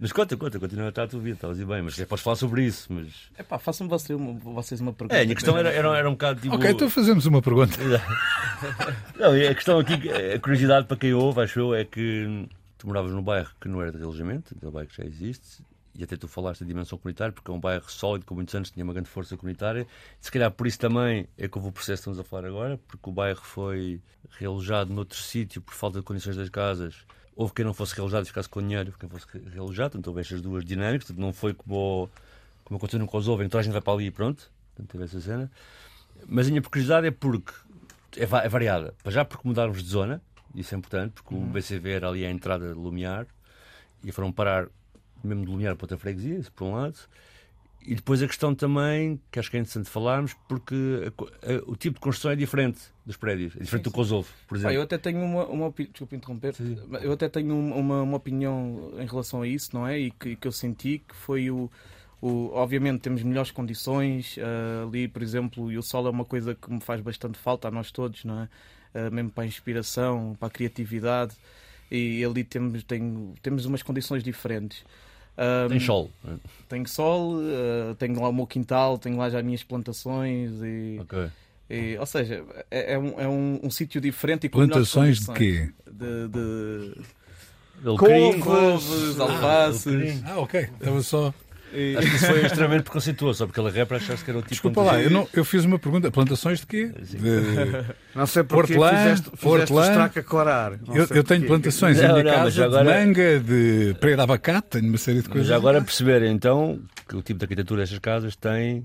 [0.00, 2.64] Mas conta, conta, continua a estar a tua vida, estavas bem, mas podes falar sobre
[2.64, 3.30] isso, mas.
[3.36, 5.14] É pá, façam você uma- vocês uma pergunta.
[5.14, 6.54] É, a minha questão era, era, era um bocado tipo.
[6.54, 7.76] Ok, então fazemos uma pergunta.
[9.18, 13.12] Não, a questão aqui, a curiosidade para quem ouve, acho eu, é que tu moravas
[13.12, 15.62] num bairro que não era de relojamento, aquele bairro que já existe,
[15.94, 18.70] e até tu falaste da dimensão comunitária, porque é um bairro sólido, com muitos anos
[18.70, 19.86] tinha uma grande força comunitária.
[20.20, 22.78] Se calhar por isso também é que houve o processo que estamos a falar agora,
[22.88, 24.00] porque o bairro foi
[24.38, 27.04] realojado noutro sítio por falta de condições das casas.
[27.36, 30.42] Houve quem não fosse realojado e ficasse com dinheiro, quem fosse realojado, então houve estas
[30.42, 32.10] duas dinâmicas, portanto, não foi como,
[32.64, 35.20] como aconteceu no Kosovo, então a gente vai para ali e pronto, portanto, teve essa
[35.20, 35.50] cena.
[36.26, 37.52] Mas a minha curiosidade é porque
[38.16, 38.94] é, é variada.
[39.02, 40.20] Para já porque mudarmos de zona,
[40.54, 43.26] isso é importante, porque o BCV era ali a entrada de Lumiar
[44.02, 44.68] e foram parar
[45.22, 46.98] mesmo de Lumiar para outra freguesia, isso por um lado.
[47.82, 50.74] E depois a questão também, que acho que é interessante falarmos, porque
[51.06, 54.56] a a- o tipo de construção é diferente dos prédios, é diferente do Kosovo, por
[54.56, 54.76] Ah, exemplo.
[54.76, 56.54] eu até tenho uma, uma opinião, desculpa interromper,
[57.02, 59.98] eu até tenho um- uma, uma opinião em relação a isso, não é?
[59.98, 61.70] E que, que eu senti que foi o,
[62.20, 62.50] o.
[62.52, 66.70] Obviamente temos melhores condições ah, ali, por exemplo, e o sol é uma coisa que
[66.70, 68.48] me faz bastante falta a nós todos, não é?
[68.94, 71.34] Ah, mesmo para a inspiração, para a criatividade,
[71.90, 74.84] e ali temos, tenho, temos umas condições diferentes.
[75.36, 76.10] Ah, Tem sol.
[76.68, 80.98] Tenho sol, ah, tenho lá o meu quintal, tenho lá já as minhas plantações e.
[81.00, 81.28] Ok.
[81.70, 85.32] E, ou seja, é, é um, é um, um sítio diferente e com Plantações de
[85.32, 85.70] quê?
[85.86, 86.94] De, de
[87.96, 89.86] couves, alfaces.
[89.86, 90.22] alecrim.
[90.26, 90.60] Ah, ok.
[90.60, 91.34] Estava só.
[91.72, 94.42] E- Acho que isso foi extremamente preconceituoso, só porque aquele rapper achasse que era o
[94.42, 96.10] tipo Desculpa de lá, eu, não, eu fiz uma pergunta.
[96.10, 96.88] Plantações de quê?
[96.88, 97.18] De-
[98.14, 99.80] Não sei porque Hortelã, fizeste, fizeste hortelã.
[99.80, 100.80] o estraca.
[100.86, 103.96] Não Eu, eu tenho plantações Não, em minha não, mas casa agora- de manga, de
[104.00, 105.50] pera de abacate, tenho uma série de Mas coisas.
[105.52, 108.84] agora perceberem então que o tipo de arquitetura destas casas tem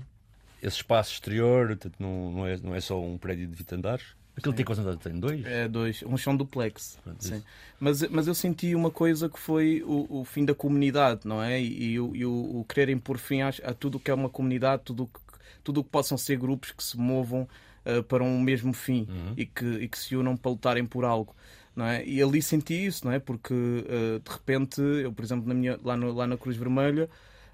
[0.62, 4.04] esse espaço exterior, não, não, é, não é só um prédio de 20 andares.
[4.36, 5.00] Aquilo tem quantos andares?
[5.00, 5.44] Tem dois?
[5.46, 6.98] É dois, um chão duplex.
[7.02, 7.36] Pronto, Sim.
[7.36, 7.44] isso.
[7.80, 11.60] Mas, mas eu senti uma coisa que foi o, o fim da comunidade, não é?
[11.60, 14.14] E, e o, e o, o quererem pôr fim a, a tudo o que é
[14.14, 15.20] uma comunidade, tudo o que,
[15.64, 17.48] tudo que possam ser grupos que se movam
[17.84, 21.34] ah, para um mesmo fim e, que, e que se unam para lutarem por algo.
[21.74, 22.04] Não é?
[22.06, 23.18] E ali senti isso, não é?
[23.18, 27.08] Porque ah, de repente, eu, por exemplo, na minha, lá, no- lá na Cruz Vermelha,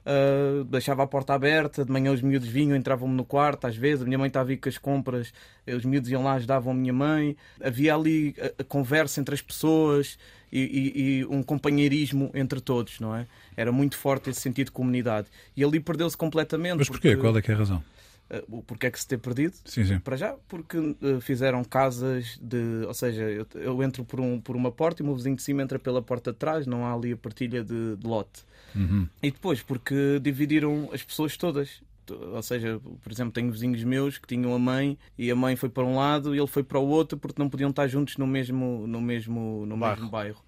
[0.05, 4.03] Uh, deixava a porta aberta, de manhã os miúdos vinham, entravam-me no quarto, às vezes,
[4.03, 5.33] a minha mãe estava a ir com as compras,
[5.65, 9.33] eh, os miúdos iam lá, ajudavam a minha mãe, havia ali a, a conversa entre
[9.33, 10.19] as pessoas
[10.51, 13.29] e, e- e um companheirismo entre todos, não é?
[13.57, 15.29] Era muito forte esse sentido de comunidade.
[15.57, 16.79] E ali perdeu-se completamente.
[16.79, 17.17] Mas porquê?
[17.17, 17.83] Qual é que é a razão?
[18.29, 19.55] Uh, o porquê é que se ter perdido?
[19.65, 19.99] Sim, sim.
[20.01, 22.85] Para já, porque uh, fizeram casas de.
[22.89, 25.43] Ou seja, eu, eu entro por, um, por uma porta e o meu vizinho de
[25.43, 28.43] cima entra pela porta de trás, não há ali a partilha de, de lote.
[28.75, 29.09] Uhum.
[29.23, 31.83] E depois, porque dividiram as pessoas todas.
[32.11, 35.69] Ou seja, por exemplo, tenho vizinhos meus que tinham a mãe e a mãe foi
[35.69, 38.27] para um lado e ele foi para o outro porque não podiam estar juntos no
[38.27, 40.43] mesmo, no mesmo, no mesmo bairro.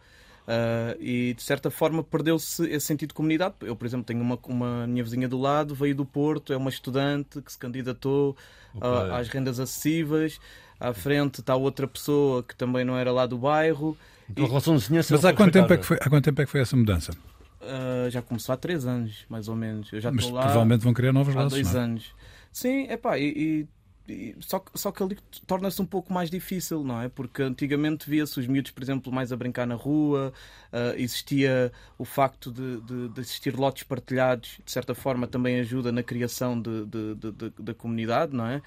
[0.47, 3.55] Ah, e de certa forma perdeu-se esse sentido de comunidade.
[3.63, 6.71] Eu, por exemplo, tenho uma, uma minha vizinha do lado, veio do Porto, é uma
[6.71, 8.37] estudante que se candidatou
[8.81, 10.39] ah, às rendas acessíveis.
[10.79, 13.97] À frente está outra pessoa que também não era lá do bairro.
[14.29, 16.45] Então, a relação de Mas há quanto, tempo é que foi, há quanto tempo é
[16.45, 17.13] que foi essa mudança?
[17.67, 19.93] Ah, já começou há três anos, mais ou menos.
[19.93, 20.43] Eu já Mas estou lá.
[20.45, 21.53] provavelmente vão criar novos há laços.
[21.53, 21.85] dois não é?
[21.85, 22.15] anos.
[22.53, 23.67] Sim, é pá, e,
[24.07, 27.09] e- e- só, que- só que ali torna-se um pouco mais difícil, não é?
[27.09, 30.33] Porque antigamente via-se os miúdos, por exemplo, mais a brincar na rua,
[30.73, 35.91] ah, existia o facto de, de, de existir lotes partilhados, de certa forma também ajuda
[35.91, 36.85] na criação de-
[37.59, 38.63] da comunidade, não é?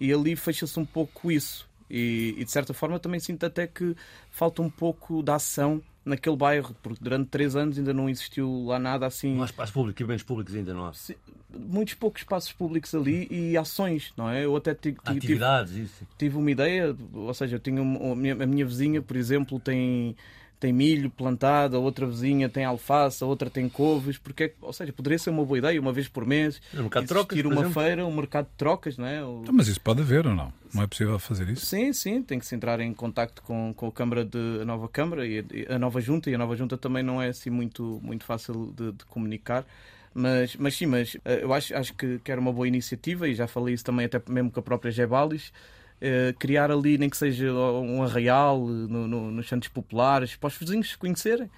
[0.00, 1.68] E ali fecha-se um pouco isso.
[1.88, 3.96] E, e, de certa forma também sinto até que
[4.30, 8.78] falta um pouco da ação naquele bairro, porque durante três anos ainda não existiu lá
[8.78, 10.92] nada assim Não há espaço público, equipamentos públicos ainda não há.
[10.94, 11.14] Sim,
[11.54, 14.44] muitos poucos espaços públicos ali e ações, não é?
[14.44, 16.06] Eu até ti- ti- tive, Atividades, isso.
[16.16, 19.60] tive uma ideia, ou seja, eu tinha um- a, minha, a minha vizinha, por exemplo,
[19.60, 20.16] tem,
[20.60, 24.56] tem milho plantado, a outra vizinha tem alface, a outra tem couves, porque, é que-
[24.60, 27.38] ou seja, poderia ser uma boa ideia, uma vez por mês, No mercado de trocas,
[27.40, 27.72] uma exemplo.
[27.82, 29.24] feira, um mercado de trocas, não é?
[29.24, 30.52] O- Então, mas isso pode haver ou não?
[30.74, 31.64] Não é possível fazer isso?
[31.64, 34.86] Sim, sim, tem que se entrar em contacto com, com a Câmara de a nova
[34.88, 37.98] Câmara e a, a nova Junta, e a nova Junta também não é assim muito,
[38.02, 39.64] muito fácil de, de comunicar.
[40.12, 43.34] Mas, mas sim, mas eh, eu acho, acho que, que era uma boa iniciativa e
[43.34, 45.52] já falei isso também até mesmo com a própria Gebalis.
[46.00, 50.48] Eh, criar ali, nem que seja um arraial eh, no, no- nos santos populares, para
[50.48, 51.50] os vizinhos se conhecerem,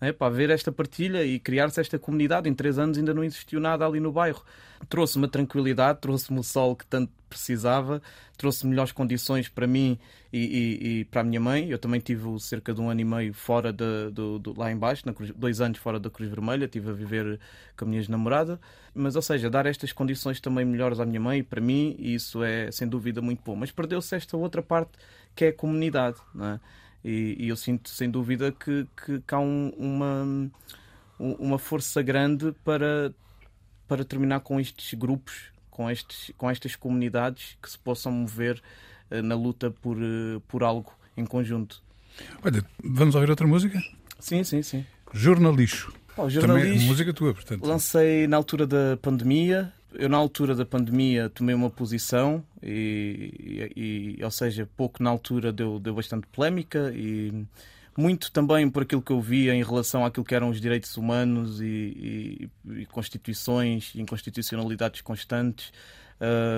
[0.00, 2.48] né, para haver esta partilha e criar-se esta comunidade.
[2.48, 4.42] Em três anos ainda não existiu nada ali no bairro.
[4.88, 8.00] Trouxe-me a tranquilidade, trouxe-me o sol que tanto precisava,
[8.36, 9.98] trouxe melhores condições para mim
[10.32, 11.68] e, e- e para a minha mãe.
[11.68, 15.02] Eu também tive cerca de um ano e meio fora de, do, do- lá embaixo,
[15.12, 17.40] Cruz- dois anos fora da Cruz Vermelha, estive a viver
[17.76, 18.60] com a minha namorada.
[18.94, 22.42] Mas, ou seja, dar estas condições também melhores à minha mãe e para mim, isso
[22.44, 23.56] é sem dúvida muito bom.
[23.56, 24.92] Mas perdeu-se esta outra parte
[25.34, 26.60] que é a comunidade, não é?
[27.04, 30.50] E, e eu sinto sem dúvida que, que, que há um- uma,
[31.20, 33.12] um- uma força grande para,
[33.86, 38.60] para terminar com estes grupos, com, estes, com estas comunidades que se possam mover
[39.10, 41.82] eh, na luta por, eh, por algo em conjunto.
[42.44, 43.80] Olha, vamos ouvir outra música?
[44.18, 44.84] Sim, sim, sim.
[45.14, 45.92] Jornalixo.
[46.16, 47.64] O Também é música tua, portanto.
[47.64, 49.72] lancei na altura da pandemia.
[49.94, 55.08] Eu, na altura da pandemia, tomei uma posição, e, e- e, ou seja, pouco na
[55.10, 57.46] altura deu, deu bastante polémica e
[57.96, 61.60] muito também por aquilo que eu via em relação àquilo que eram os direitos humanos
[61.60, 61.66] e,
[62.66, 65.72] e- e constituições inconstitucionalidades constantes,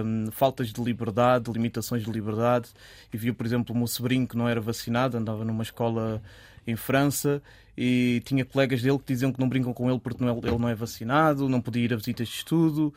[0.04, 2.68] hum, faltas de liberdade, limitações de liberdade.
[3.12, 6.20] E via, por exemplo, o meu sobrinho que não era vacinado, andava numa escola
[6.66, 7.42] em França
[7.76, 10.58] e tinha colegas dele que diziam que não brincam com ele porque não é- ele
[10.58, 12.92] não é vacinado, não podia ir a visitas de estudo.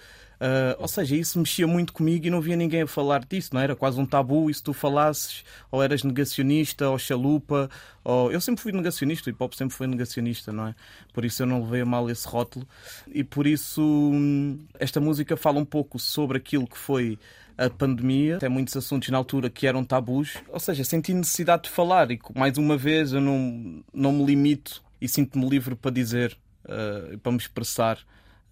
[0.46, 3.62] Ah, ou seja, isso mexia muito comigo e não via ninguém a falar disso, não
[3.62, 4.50] era quase um tabu.
[4.50, 7.70] E se tu falasses, ou eras negacionista, ou chalupa,
[8.04, 8.30] ou...
[8.30, 10.76] eu sempre fui negacionista, o hip hop sempre foi negacionista, não é?
[11.14, 12.68] Por isso eu não levei a mal esse rótulo.
[13.08, 17.18] E por isso hum, esta música fala um pouco sobre aquilo que foi
[17.58, 21.70] a pandemia, até muitos assuntos na altura que eram tabus, ou seja, senti necessidade de
[21.70, 26.38] falar e mais uma vez eu não, não me limito e sinto-me livre para dizer,
[26.68, 28.00] eh, para me expressar.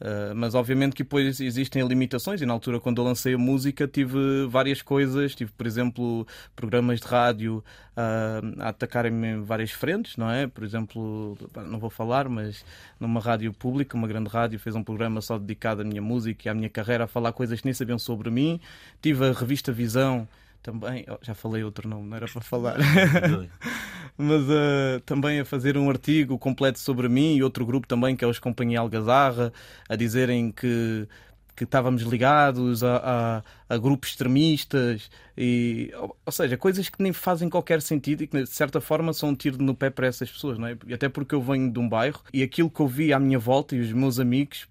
[0.01, 3.87] Uh, mas obviamente que depois existem limitações e na altura quando eu lancei a música
[3.87, 7.63] tive várias coisas, tive por exemplo programas de rádio
[7.95, 10.47] uh, a atacarem-me em várias frentes, não é?
[10.47, 11.37] Por exemplo,
[11.67, 12.65] não vou falar, mas
[12.99, 16.49] numa rádio pública, uma grande rádio, fez um programa só dedicado à minha música e
[16.49, 18.59] à minha carreira, a falar coisas que nem sabiam sobre mim.
[19.03, 20.27] Tive a revista Visão
[20.61, 22.77] também, oh, já falei outro nome, não era para falar.
[24.17, 28.23] mas uh, também a fazer um artigo completo sobre mim e outro grupo também, que
[28.23, 29.51] é os Companhia Algazarra,
[29.89, 31.07] a dizerem que
[31.53, 37.49] que estávamos ligados a, a, a, grupos extremistas e ou seja coisas que nem fazem
[37.49, 40.57] qualquer sentido e que de certa forma são um tiro no pé para essas pessoas
[40.57, 43.13] não é e até porque eu venho de um bairro e aquilo que eu vi
[43.13, 44.67] à minha volta e os meus amigos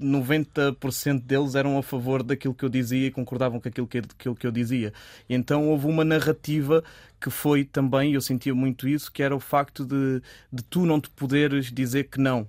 [0.00, 4.34] 90% deles eram a favor daquilo que eu dizia e concordavam com aquilo que, aquilo
[4.34, 4.92] que eu dizia.
[5.28, 6.82] Então houve uma narrativa
[7.20, 11.00] que foi também, eu sentia muito isso, que era o facto de, de tu não
[11.00, 12.48] te poderes dizer que não.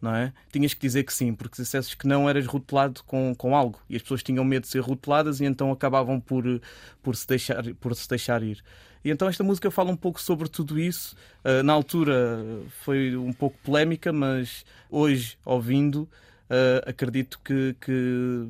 [0.00, 0.32] Não é?
[0.50, 3.78] Tinhas que dizer que sim, porque se dissesses que não eras rotulado com, com algo
[3.88, 6.44] e as pessoas tinham medo de ser rotuladas e então acabavam por,
[7.00, 8.62] por, se, deixar, por se deixar ir.
[9.04, 11.16] E então esta música fala um pouco sobre tudo isso.
[11.44, 12.44] Uh, na altura
[12.84, 16.08] foi um pouco polémica, mas hoje, ouvindo,
[16.52, 18.46] Uh, acredito que, que,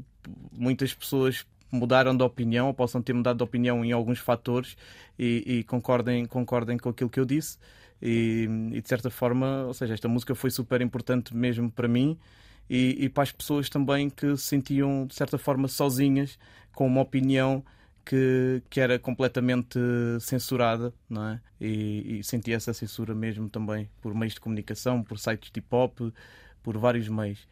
[0.50, 4.76] muitas pessoas mudaram de opinião ou possam ter mudado de opinião em alguns fatores
[5.16, 7.58] e, e concordem, concordem com aquilo que eu disse.
[8.02, 12.18] E, e, de certa forma, ou seja, esta música foi super importante mesmo para mim
[12.68, 16.36] e, e para as pessoas também que se sentiam de certa forma sozinhas
[16.74, 17.64] com uma opinião
[18.04, 19.78] que, que era completamente
[20.20, 21.40] censurada, não é?
[21.60, 25.68] E, e senti essa censura mesmo também por meios de comunicação, por sites de hip
[25.72, 26.00] hop,
[26.64, 27.46] por vários meios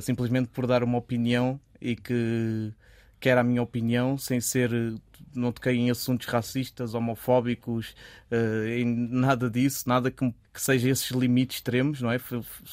[0.00, 2.72] simplesmente por dar uma opinião e que,
[3.20, 4.70] que era a minha opinião, sem ser.
[5.34, 7.94] Não toquei em assuntos racistas, homofóbicos,
[8.30, 12.18] uh, em nada disso, nada que, que, seja esses limites extremos, não é?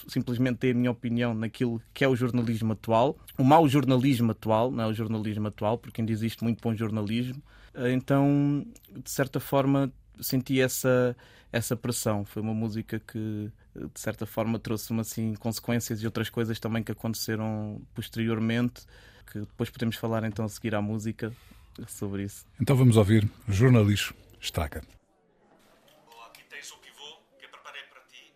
[0.07, 4.71] Simplesmente ter a minha opinião naquilo que é o jornalismo atual, o mau jornalismo atual,
[4.71, 7.41] não é o jornalismo atual, porque ainda existe muito bom jornalismo.
[7.91, 11.15] Então, de certa forma, senti essa,
[11.51, 12.23] essa pressão.
[12.25, 16.91] Foi uma música que, de certa forma, trouxe-me assim, consequências e outras coisas também que
[16.91, 18.85] aconteceram posteriormente,
[19.31, 21.33] que depois podemos falar então a seguir à música
[21.87, 22.45] sobre isso.
[22.59, 24.83] Então vamos ouvir Jornalismo Estaca.
[26.27, 28.33] Aqui tens o pivô que eu preparei para ti.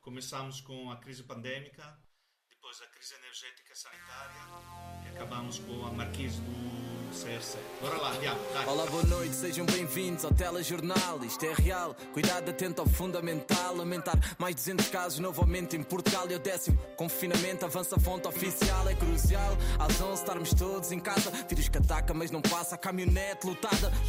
[0.00, 1.96] Começamos com a crise pandêmica,
[2.72, 7.58] depois a crise energética sanitária e acabamos com a marquise do CRC.
[7.82, 8.70] Bora lá, dá.
[8.70, 11.22] Olá, boa noite, sejam bem-vindos ao telejornal.
[11.22, 13.76] Isto é real, cuidado atento ao fundamental.
[13.76, 17.66] Lamentar mais 200 casos novamente em Portugal e o décimo confinamento.
[17.66, 19.58] Avança a fonte oficial, é crucial.
[19.78, 21.30] Às 11 estarmos todos em casa.
[21.46, 22.76] Vírus que ataca, mas não passa.
[22.76, 23.92] A caminhonete lotada.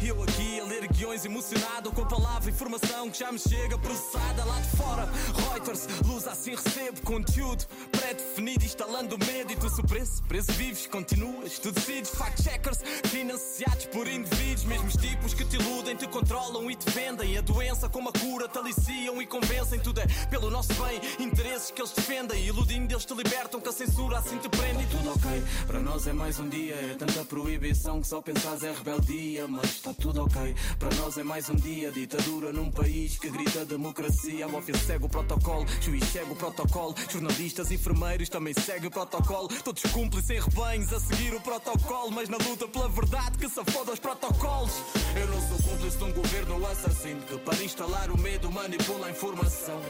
[0.00, 3.76] E eu aqui a ler guiões emocionado com a palavra informação que já me chega
[3.76, 5.04] processada lá de fora.
[5.52, 9.52] Reuters, luz assim recebo conteúdo pré-definido, instalando medo.
[9.52, 12.10] E tu surpreso, preso vives, continuas, tu decides.
[12.10, 12.78] Fact-checkers
[13.08, 17.36] financiados por indivíduos, mesmos tipos que te iludem, te controlam e te vendem.
[17.36, 19.80] A doença como a cura te aliciam e convencem.
[19.80, 22.46] Tudo é pelo nosso bem, interesses que eles defendem.
[22.46, 24.82] Iludindo, eles te libertam, que a censura assim te prende.
[24.82, 26.74] E tudo ok, para nós é mais um dia.
[26.74, 29.46] É tanta proibição que só pensas é rebeldia.
[29.48, 31.90] Mas está tudo ok, para nós é mais um dia.
[31.90, 34.44] Ditadura num país que grita democracia.
[34.44, 36.94] A máfia segue o protocolo, juiz segue o protocolo.
[37.10, 39.48] Jornalistas, enfermeiros também segue o protocolo.
[39.64, 42.10] Todos cúmplices em rebanhos a seguir o protocolo.
[42.12, 44.72] Mas na luta pela verdade que se foda os protocolos.
[45.18, 49.10] Eu não sou cúmplice de um governo assassino que para instalar o medo manipula a
[49.10, 49.80] informação.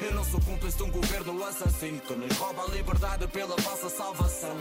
[0.00, 3.88] Eu não sou cúmplice de um governo assassino que nos rouba a liberdade pela falsa
[3.88, 4.56] salvação.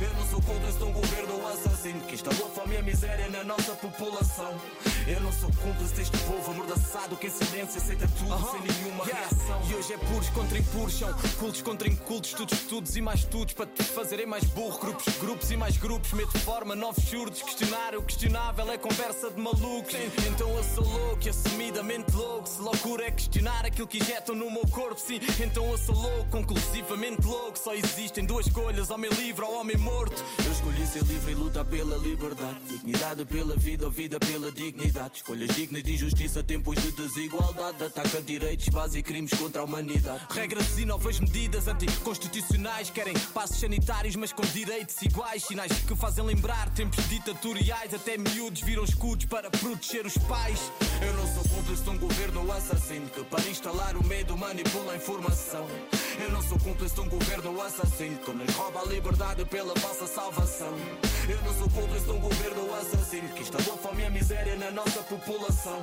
[0.00, 3.72] Eu não sou cúmplice de um governo assassino que instalou fome e miséria na nossa
[3.72, 4.58] população.
[5.06, 9.60] Eu não sou cúmplice deste povo amordaçado que em silêncio aceita tudo sem nenhuma reação.
[9.68, 13.54] E hoje é puros contra impuros, são cultos contra incultos, estudos, estudos e mais estudos
[13.54, 14.78] para te fazerem mais burro.
[14.78, 17.42] Grupos, grupos e mais grupos, medo forma, novos surdos.
[17.42, 19.94] Questionar o questionável é conversa de malucos.
[20.26, 22.48] Então eu sou louco e assumidamente louco.
[22.48, 25.20] Se loucura é questionar aquilo que injetam no meu corpo, sim.
[25.42, 27.58] Então eu sou louco, conclusivamente louco.
[27.58, 30.22] Só existem duas escolhas: homem livre ou homem morto.
[30.44, 32.58] Eu escolhi ser livre e lutar pela liberdade.
[32.68, 35.16] Dignidade pela vida ou vida pela dignidade.
[35.16, 37.82] Escolhas dignas de injustiça, tempos de desigualdade.
[37.84, 40.26] Ataca direitos, base e crimes contra a humanidade.
[40.30, 42.90] Regras e novas medidas anticonstitucionais.
[42.90, 45.44] Querem passos sanitários, mas com direitos iguais.
[45.44, 47.94] Sinais que fazem lembrar tempos ditatoriais.
[47.94, 50.60] Até miúdos viram escudos para proteger os pais.
[51.00, 54.36] Eu não sou cúmplice de um governo assassino que, para instalar o medo,
[54.68, 56.07] manipula a informação.
[56.20, 60.06] Eu não sou cúmplice de um governo assassino que nos rouba a liberdade pela falsa
[60.06, 60.74] salvação.
[61.28, 64.70] Eu não sou cúmplice de um governo assassino que instalou fome e a miséria na
[64.72, 65.80] nossa população.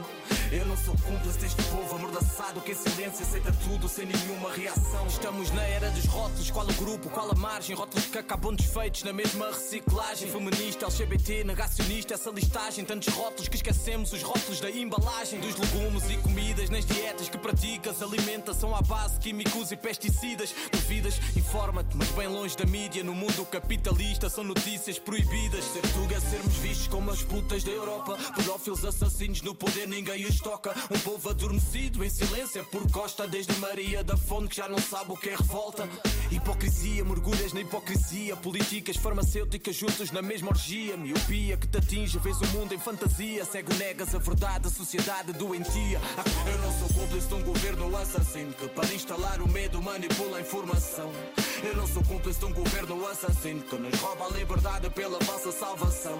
[0.51, 5.07] Eu não sou cúmplice deste povo amordaçado que em silêncio aceita tudo sem nenhuma reação.
[5.07, 7.75] Estamos na era dos rótulos, qual o grupo, qual a margem?
[7.75, 10.29] Rótulos que acabam desfeitos na mesma reciclagem.
[10.29, 12.83] Feminista, LGBT, negacionista, essa listagem.
[12.83, 15.39] Tantos rótulos que esquecemos os rótulos da embalagem.
[15.39, 18.01] Dos legumes e comidas nas dietas que praticas.
[18.01, 20.24] Alimentação à base químicos e pesticidas.
[20.25, 23.03] Duvidas, informa-te, mas bem longe da mídia.
[23.03, 25.63] No mundo capitalista são notícias proibidas.
[25.65, 28.17] Ser tuga sermos vistos como as putas da Europa.
[28.35, 30.73] Pedófilos assassinos no poder, ninguém os toca.
[30.89, 33.27] Um povo adormecido em silêncio é por costa.
[33.27, 35.87] Desde Maria da Fonte que já não sabe o que é revolta.
[36.31, 38.35] Hipocrisia, mergulhas na hipocrisia.
[38.35, 40.97] Políticas farmacêuticas juntos na mesma orgia.
[40.97, 43.45] Miopia que te atinge, vês o mundo em fantasia.
[43.45, 46.01] Cego negas a verdade, a sociedade doentia.
[46.51, 50.39] Eu não sou cúmplice de um governo assassino que para instalar o medo manipula a
[50.39, 51.11] informação.
[51.61, 55.51] Eu não sou cúmplice de um governo assassino que nos rouba a liberdade pela falsa
[55.51, 56.17] salvação.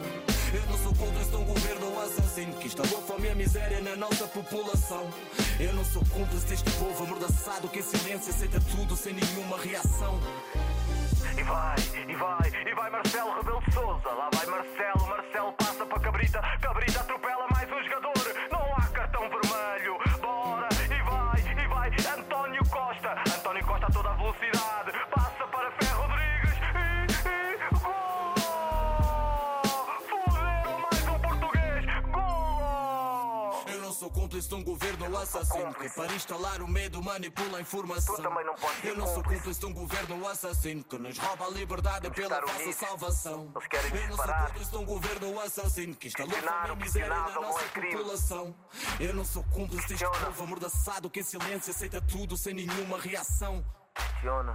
[0.54, 3.96] Eu não sou cúmplice de um governo assassino que instalou fome e a miséria na
[3.96, 5.10] nossa população.
[5.60, 10.20] Eu não sou cúmplice deste povo amordaçado que em silêncio aceita tudo sem nenhuma reação.
[11.38, 11.76] E vai,
[12.10, 14.10] e vai, e vai Marcelo Rebelo de Souza.
[14.10, 17.25] Lá vai Marcelo, Marcelo passa para Cabrita, Cabrita atropela
[34.36, 38.16] cúmplice de um governo assassino que para instalar o medo manipula a informação.
[38.16, 39.60] Tu também não Eu não sou cúmplice.
[39.60, 42.76] de um governo assassino que nos rouba a liberdade pela unidos.
[42.76, 43.52] salvação.
[43.56, 47.42] Eles querem Eu não sou cúmplice de um governo assassino que instalou o miséria na
[47.42, 48.56] nossa é população.
[49.00, 53.64] Eu não sou cúmplice deste povo amordaçado que em silêncio aceita tudo sem nenhuma reação.
[53.94, 54.54] Questiona.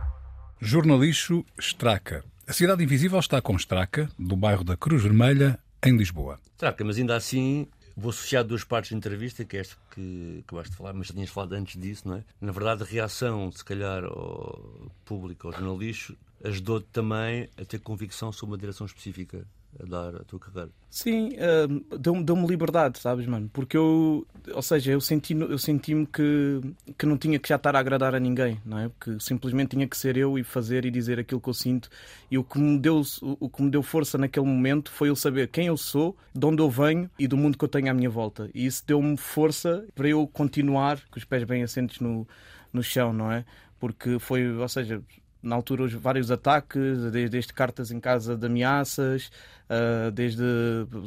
[0.60, 2.22] Jornalixo Estraca.
[2.46, 6.38] A Cidade Invisível está com Estraca, do bairro da Cruz Vermelha, em Lisboa.
[6.58, 7.66] Traca, mas ainda assim
[8.00, 11.14] vou associar duas partes da entrevista, que é esta que acabaste de falar, mas já
[11.14, 12.24] tinhas falado antes disso, não é?
[12.40, 18.32] Na verdade, a reação, se calhar, ao público, ao jornalista, ajudou-te também a ter convicção
[18.32, 19.46] sobre uma direção específica
[19.78, 20.70] a dar a tua carreira.
[20.88, 23.48] Sim, ah, deu-me deu liberdade, sabes, mano?
[23.52, 26.60] Porque eu, ou seja, eu senti eu senti-me que,
[26.98, 28.90] que não tinha que já estar a agradar a ninguém, não é?
[29.00, 31.88] Que simplesmente tinha que ser eu e fazer e dizer aquilo que eu sinto.
[32.30, 35.48] E o que me deu, o que me deu força naquele momento foi eu saber
[35.48, 38.10] quem eu sou, de onde eu venho e do mundo que eu tenho à minha
[38.10, 38.50] volta.
[38.54, 42.26] E isso deu-me força para eu continuar com os pés bem assentes no,
[42.72, 43.44] no chão, não é?
[43.78, 45.02] Porque foi, ou seja,
[45.42, 49.30] na altura os vários ataques, desde, desde cartas em casa de ameaças,
[49.72, 50.42] ah, desde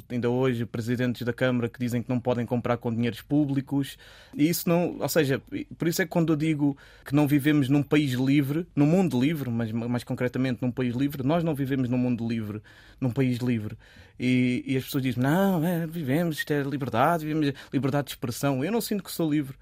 [0.10, 3.98] ainda hoje presidentes da Câmara que dizem que não podem comprar com dinheiros públicos.
[4.34, 5.42] E isso não, ou seja,
[5.78, 9.20] por isso é que quando eu digo que não vivemos num país livre, num mundo
[9.20, 12.62] livre, mas mais concretamente num país livre, nós não vivemos num mundo livre,
[13.02, 13.78] num país livre.
[14.18, 18.64] E, e as pessoas dizem, não, é, vivemos, isto é liberdade, vivemos liberdade de expressão.
[18.64, 19.58] Eu não sinto que sou livre.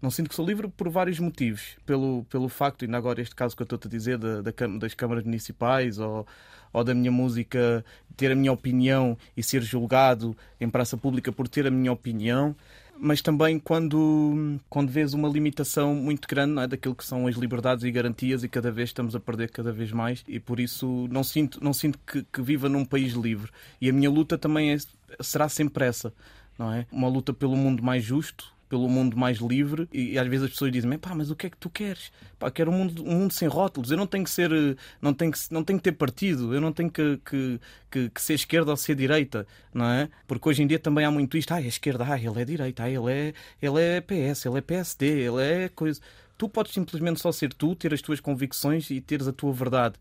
[0.00, 1.76] Não sinto que sou livre por vários motivos.
[1.84, 4.94] Pelo, pelo facto, ainda agora este caso que eu estou a dizer, da, da das
[4.94, 6.26] câmaras municipais ou,
[6.72, 7.84] ou da minha música,
[8.16, 12.56] ter a minha opinião e ser julgado em praça pública por ter a minha opinião.
[13.02, 17.34] Mas também quando, quando vês uma limitação muito grande não é, daquilo que são as
[17.34, 21.08] liberdades e garantias e cada vez estamos a perder cada vez mais e por isso
[21.10, 23.50] não sinto, não sinto que, que viva num país livre.
[23.80, 24.76] E a minha luta também é,
[25.20, 26.12] será sempre essa,
[26.58, 26.86] não é?
[26.92, 30.50] Uma luta pelo mundo mais justo, pelo mundo mais livre e, e às vezes as
[30.52, 32.12] pessoas dizem pá, mas o que é que tu queres?
[32.38, 35.12] Pá, quero um mundo, um mundo sem rótulos, eu não tenho que ser eh, não
[35.12, 37.60] tenho que, não tenho que ter partido eu não tenho que, que,
[37.90, 40.08] que, que ser esquerda ou ser direita, não é?
[40.26, 42.84] Porque hoje em dia também há muito isto, ah, é esquerda, ah, ele é direita,
[42.84, 46.00] ah, ele é, ele é PS, ele é PSD, ele é coisa
[46.38, 49.96] tu podes simplesmente só ser tu, ter as tuas convicções e teres a tua verdade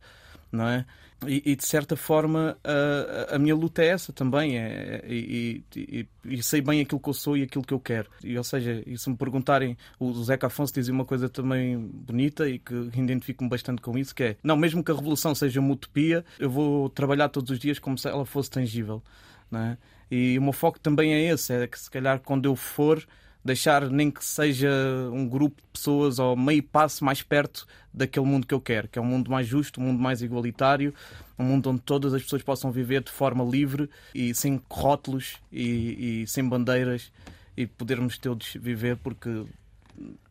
[0.51, 0.85] não é?
[1.27, 6.07] E, e, de certa forma a, a, minha luta é essa também é, e, e,
[6.23, 8.81] e, sei bem aquilo que eu sou e aquilo que eu quero e, ou seja,
[8.87, 13.49] e se me perguntarem o Zeca Afonso dizia uma coisa também bonita e que identifico-me
[13.49, 16.89] bastante com isso que é, não, mesmo que a revolução seja uma utopia eu vou
[16.89, 19.03] trabalhar todos os dias como se ela fosse tangível
[19.51, 19.75] é?
[20.09, 23.05] e o meu foco também é esse, é que se calhar quando eu for
[23.49, 24.69] deixar nem que seja
[25.11, 28.99] um grupo de pessoas ou meio passo mais perto daquele mundo que eu quero, que
[28.99, 30.93] é um mundo mais justo, um mundo mais igualitário,
[31.37, 36.21] um mundo onde todas as pessoas possam viver de forma livre e sem rótulos e,
[36.21, 37.11] e sem bandeiras
[37.57, 39.45] e podermos todos viver porque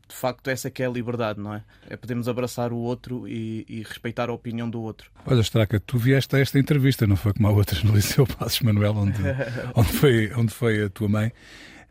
[0.08, 1.62] de facto essa que é a liberdade, não é?
[1.90, 5.10] É podermos abraçar o outro e, e, respeitar a opinião do outro.
[5.26, 8.60] Olha, Straca, tu vieste a esta entrevista, não foi como a outras no Liceu Passos
[8.60, 9.20] Manuel, onde,
[9.74, 11.32] onde, foi, onde foi a tua mãe.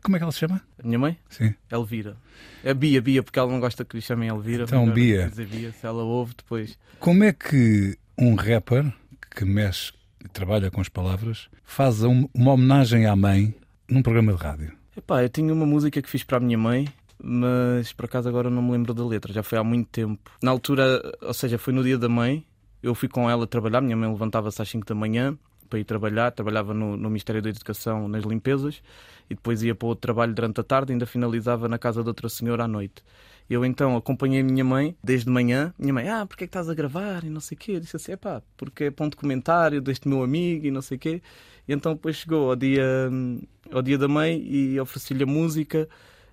[0.02, 0.60] Como é que ela se chama?
[0.82, 1.18] A minha mãe?
[1.28, 1.54] Sim.
[1.70, 2.16] Elvira.
[2.64, 4.64] É Bia, Bia, porque ela não gosta que lhe chamem Elvira.
[4.64, 5.28] Então, Bia.
[5.28, 5.72] Dizer Bia.
[5.72, 6.78] Se ela ouve depois.
[6.98, 8.92] Como é que um rapper
[9.34, 9.92] que mexe
[10.24, 13.54] e trabalha com as palavras faz uma homenagem à mãe
[13.88, 14.72] num programa de rádio?
[14.96, 16.88] Epá, eu tinha uma música que fiz para a minha mãe,
[17.22, 20.30] mas por acaso agora não me lembro da letra, já foi há muito tempo.
[20.42, 22.44] Na altura, ou seja, foi no dia da mãe,
[22.82, 25.38] eu fui com ela trabalhar, minha mãe levantava-se às 5 da manhã
[25.68, 28.82] para ir trabalhar, trabalhava no, no Ministério da Educação nas limpezas
[29.28, 32.08] e depois ia para outro trabalho durante a tarde e ainda finalizava na casa de
[32.08, 33.02] outra senhora à noite.
[33.48, 35.72] Eu então acompanhei a minha mãe desde manhã.
[35.78, 37.24] Minha mãe, ah, porque é que estás a gravar?
[37.24, 37.72] E não sei o quê.
[37.72, 40.82] Eu disse assim, é pá, porque é ponto de comentário deste meu amigo e não
[40.82, 41.22] sei o quê.
[41.66, 43.10] E então depois chegou ao dia,
[43.72, 45.88] ao dia da mãe e ofereci-lhe a música.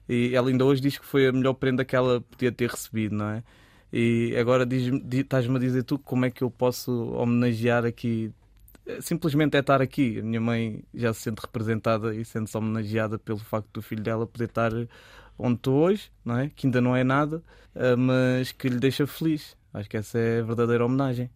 [0.09, 3.15] E ela ainda hoje diz que foi a melhor prenda que ela podia ter recebido,
[3.15, 3.43] não é?
[3.91, 4.67] E agora
[5.13, 8.31] estás-me a dizer tu como é que eu posso homenagear aqui
[9.01, 10.19] simplesmente é estar aqui.
[10.19, 14.27] A minha mãe já se sente representada e sente-se homenageada pelo facto do filho dela
[14.27, 14.71] poder estar
[15.37, 16.49] onde estou hoje, não é?
[16.49, 17.43] que ainda não é nada,
[17.75, 19.57] eh, mas que lhe deixa feliz.
[19.73, 21.29] Acho que essa é a verdadeira homenagem.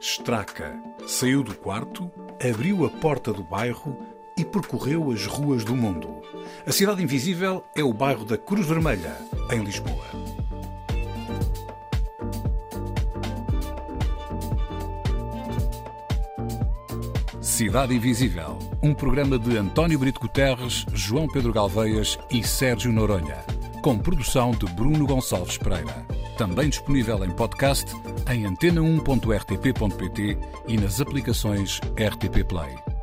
[0.00, 0.74] Straca
[1.06, 6.22] saiu do quarto, abriu a porta do bairro e percorreu as ruas do mundo.
[6.66, 9.16] A Cidade Invisível é o bairro da Cruz Vermelha,
[9.50, 10.04] em Lisboa.
[17.40, 23.44] Cidade Invisível, um programa de António Brito Guterres, João Pedro Galveias e Sérgio Noronha,
[23.80, 26.04] com produção de Bruno Gonçalves Pereira.
[26.36, 27.94] Também disponível em podcast
[28.28, 32.93] em antena1.rtp.pt e nas aplicações RTP Play.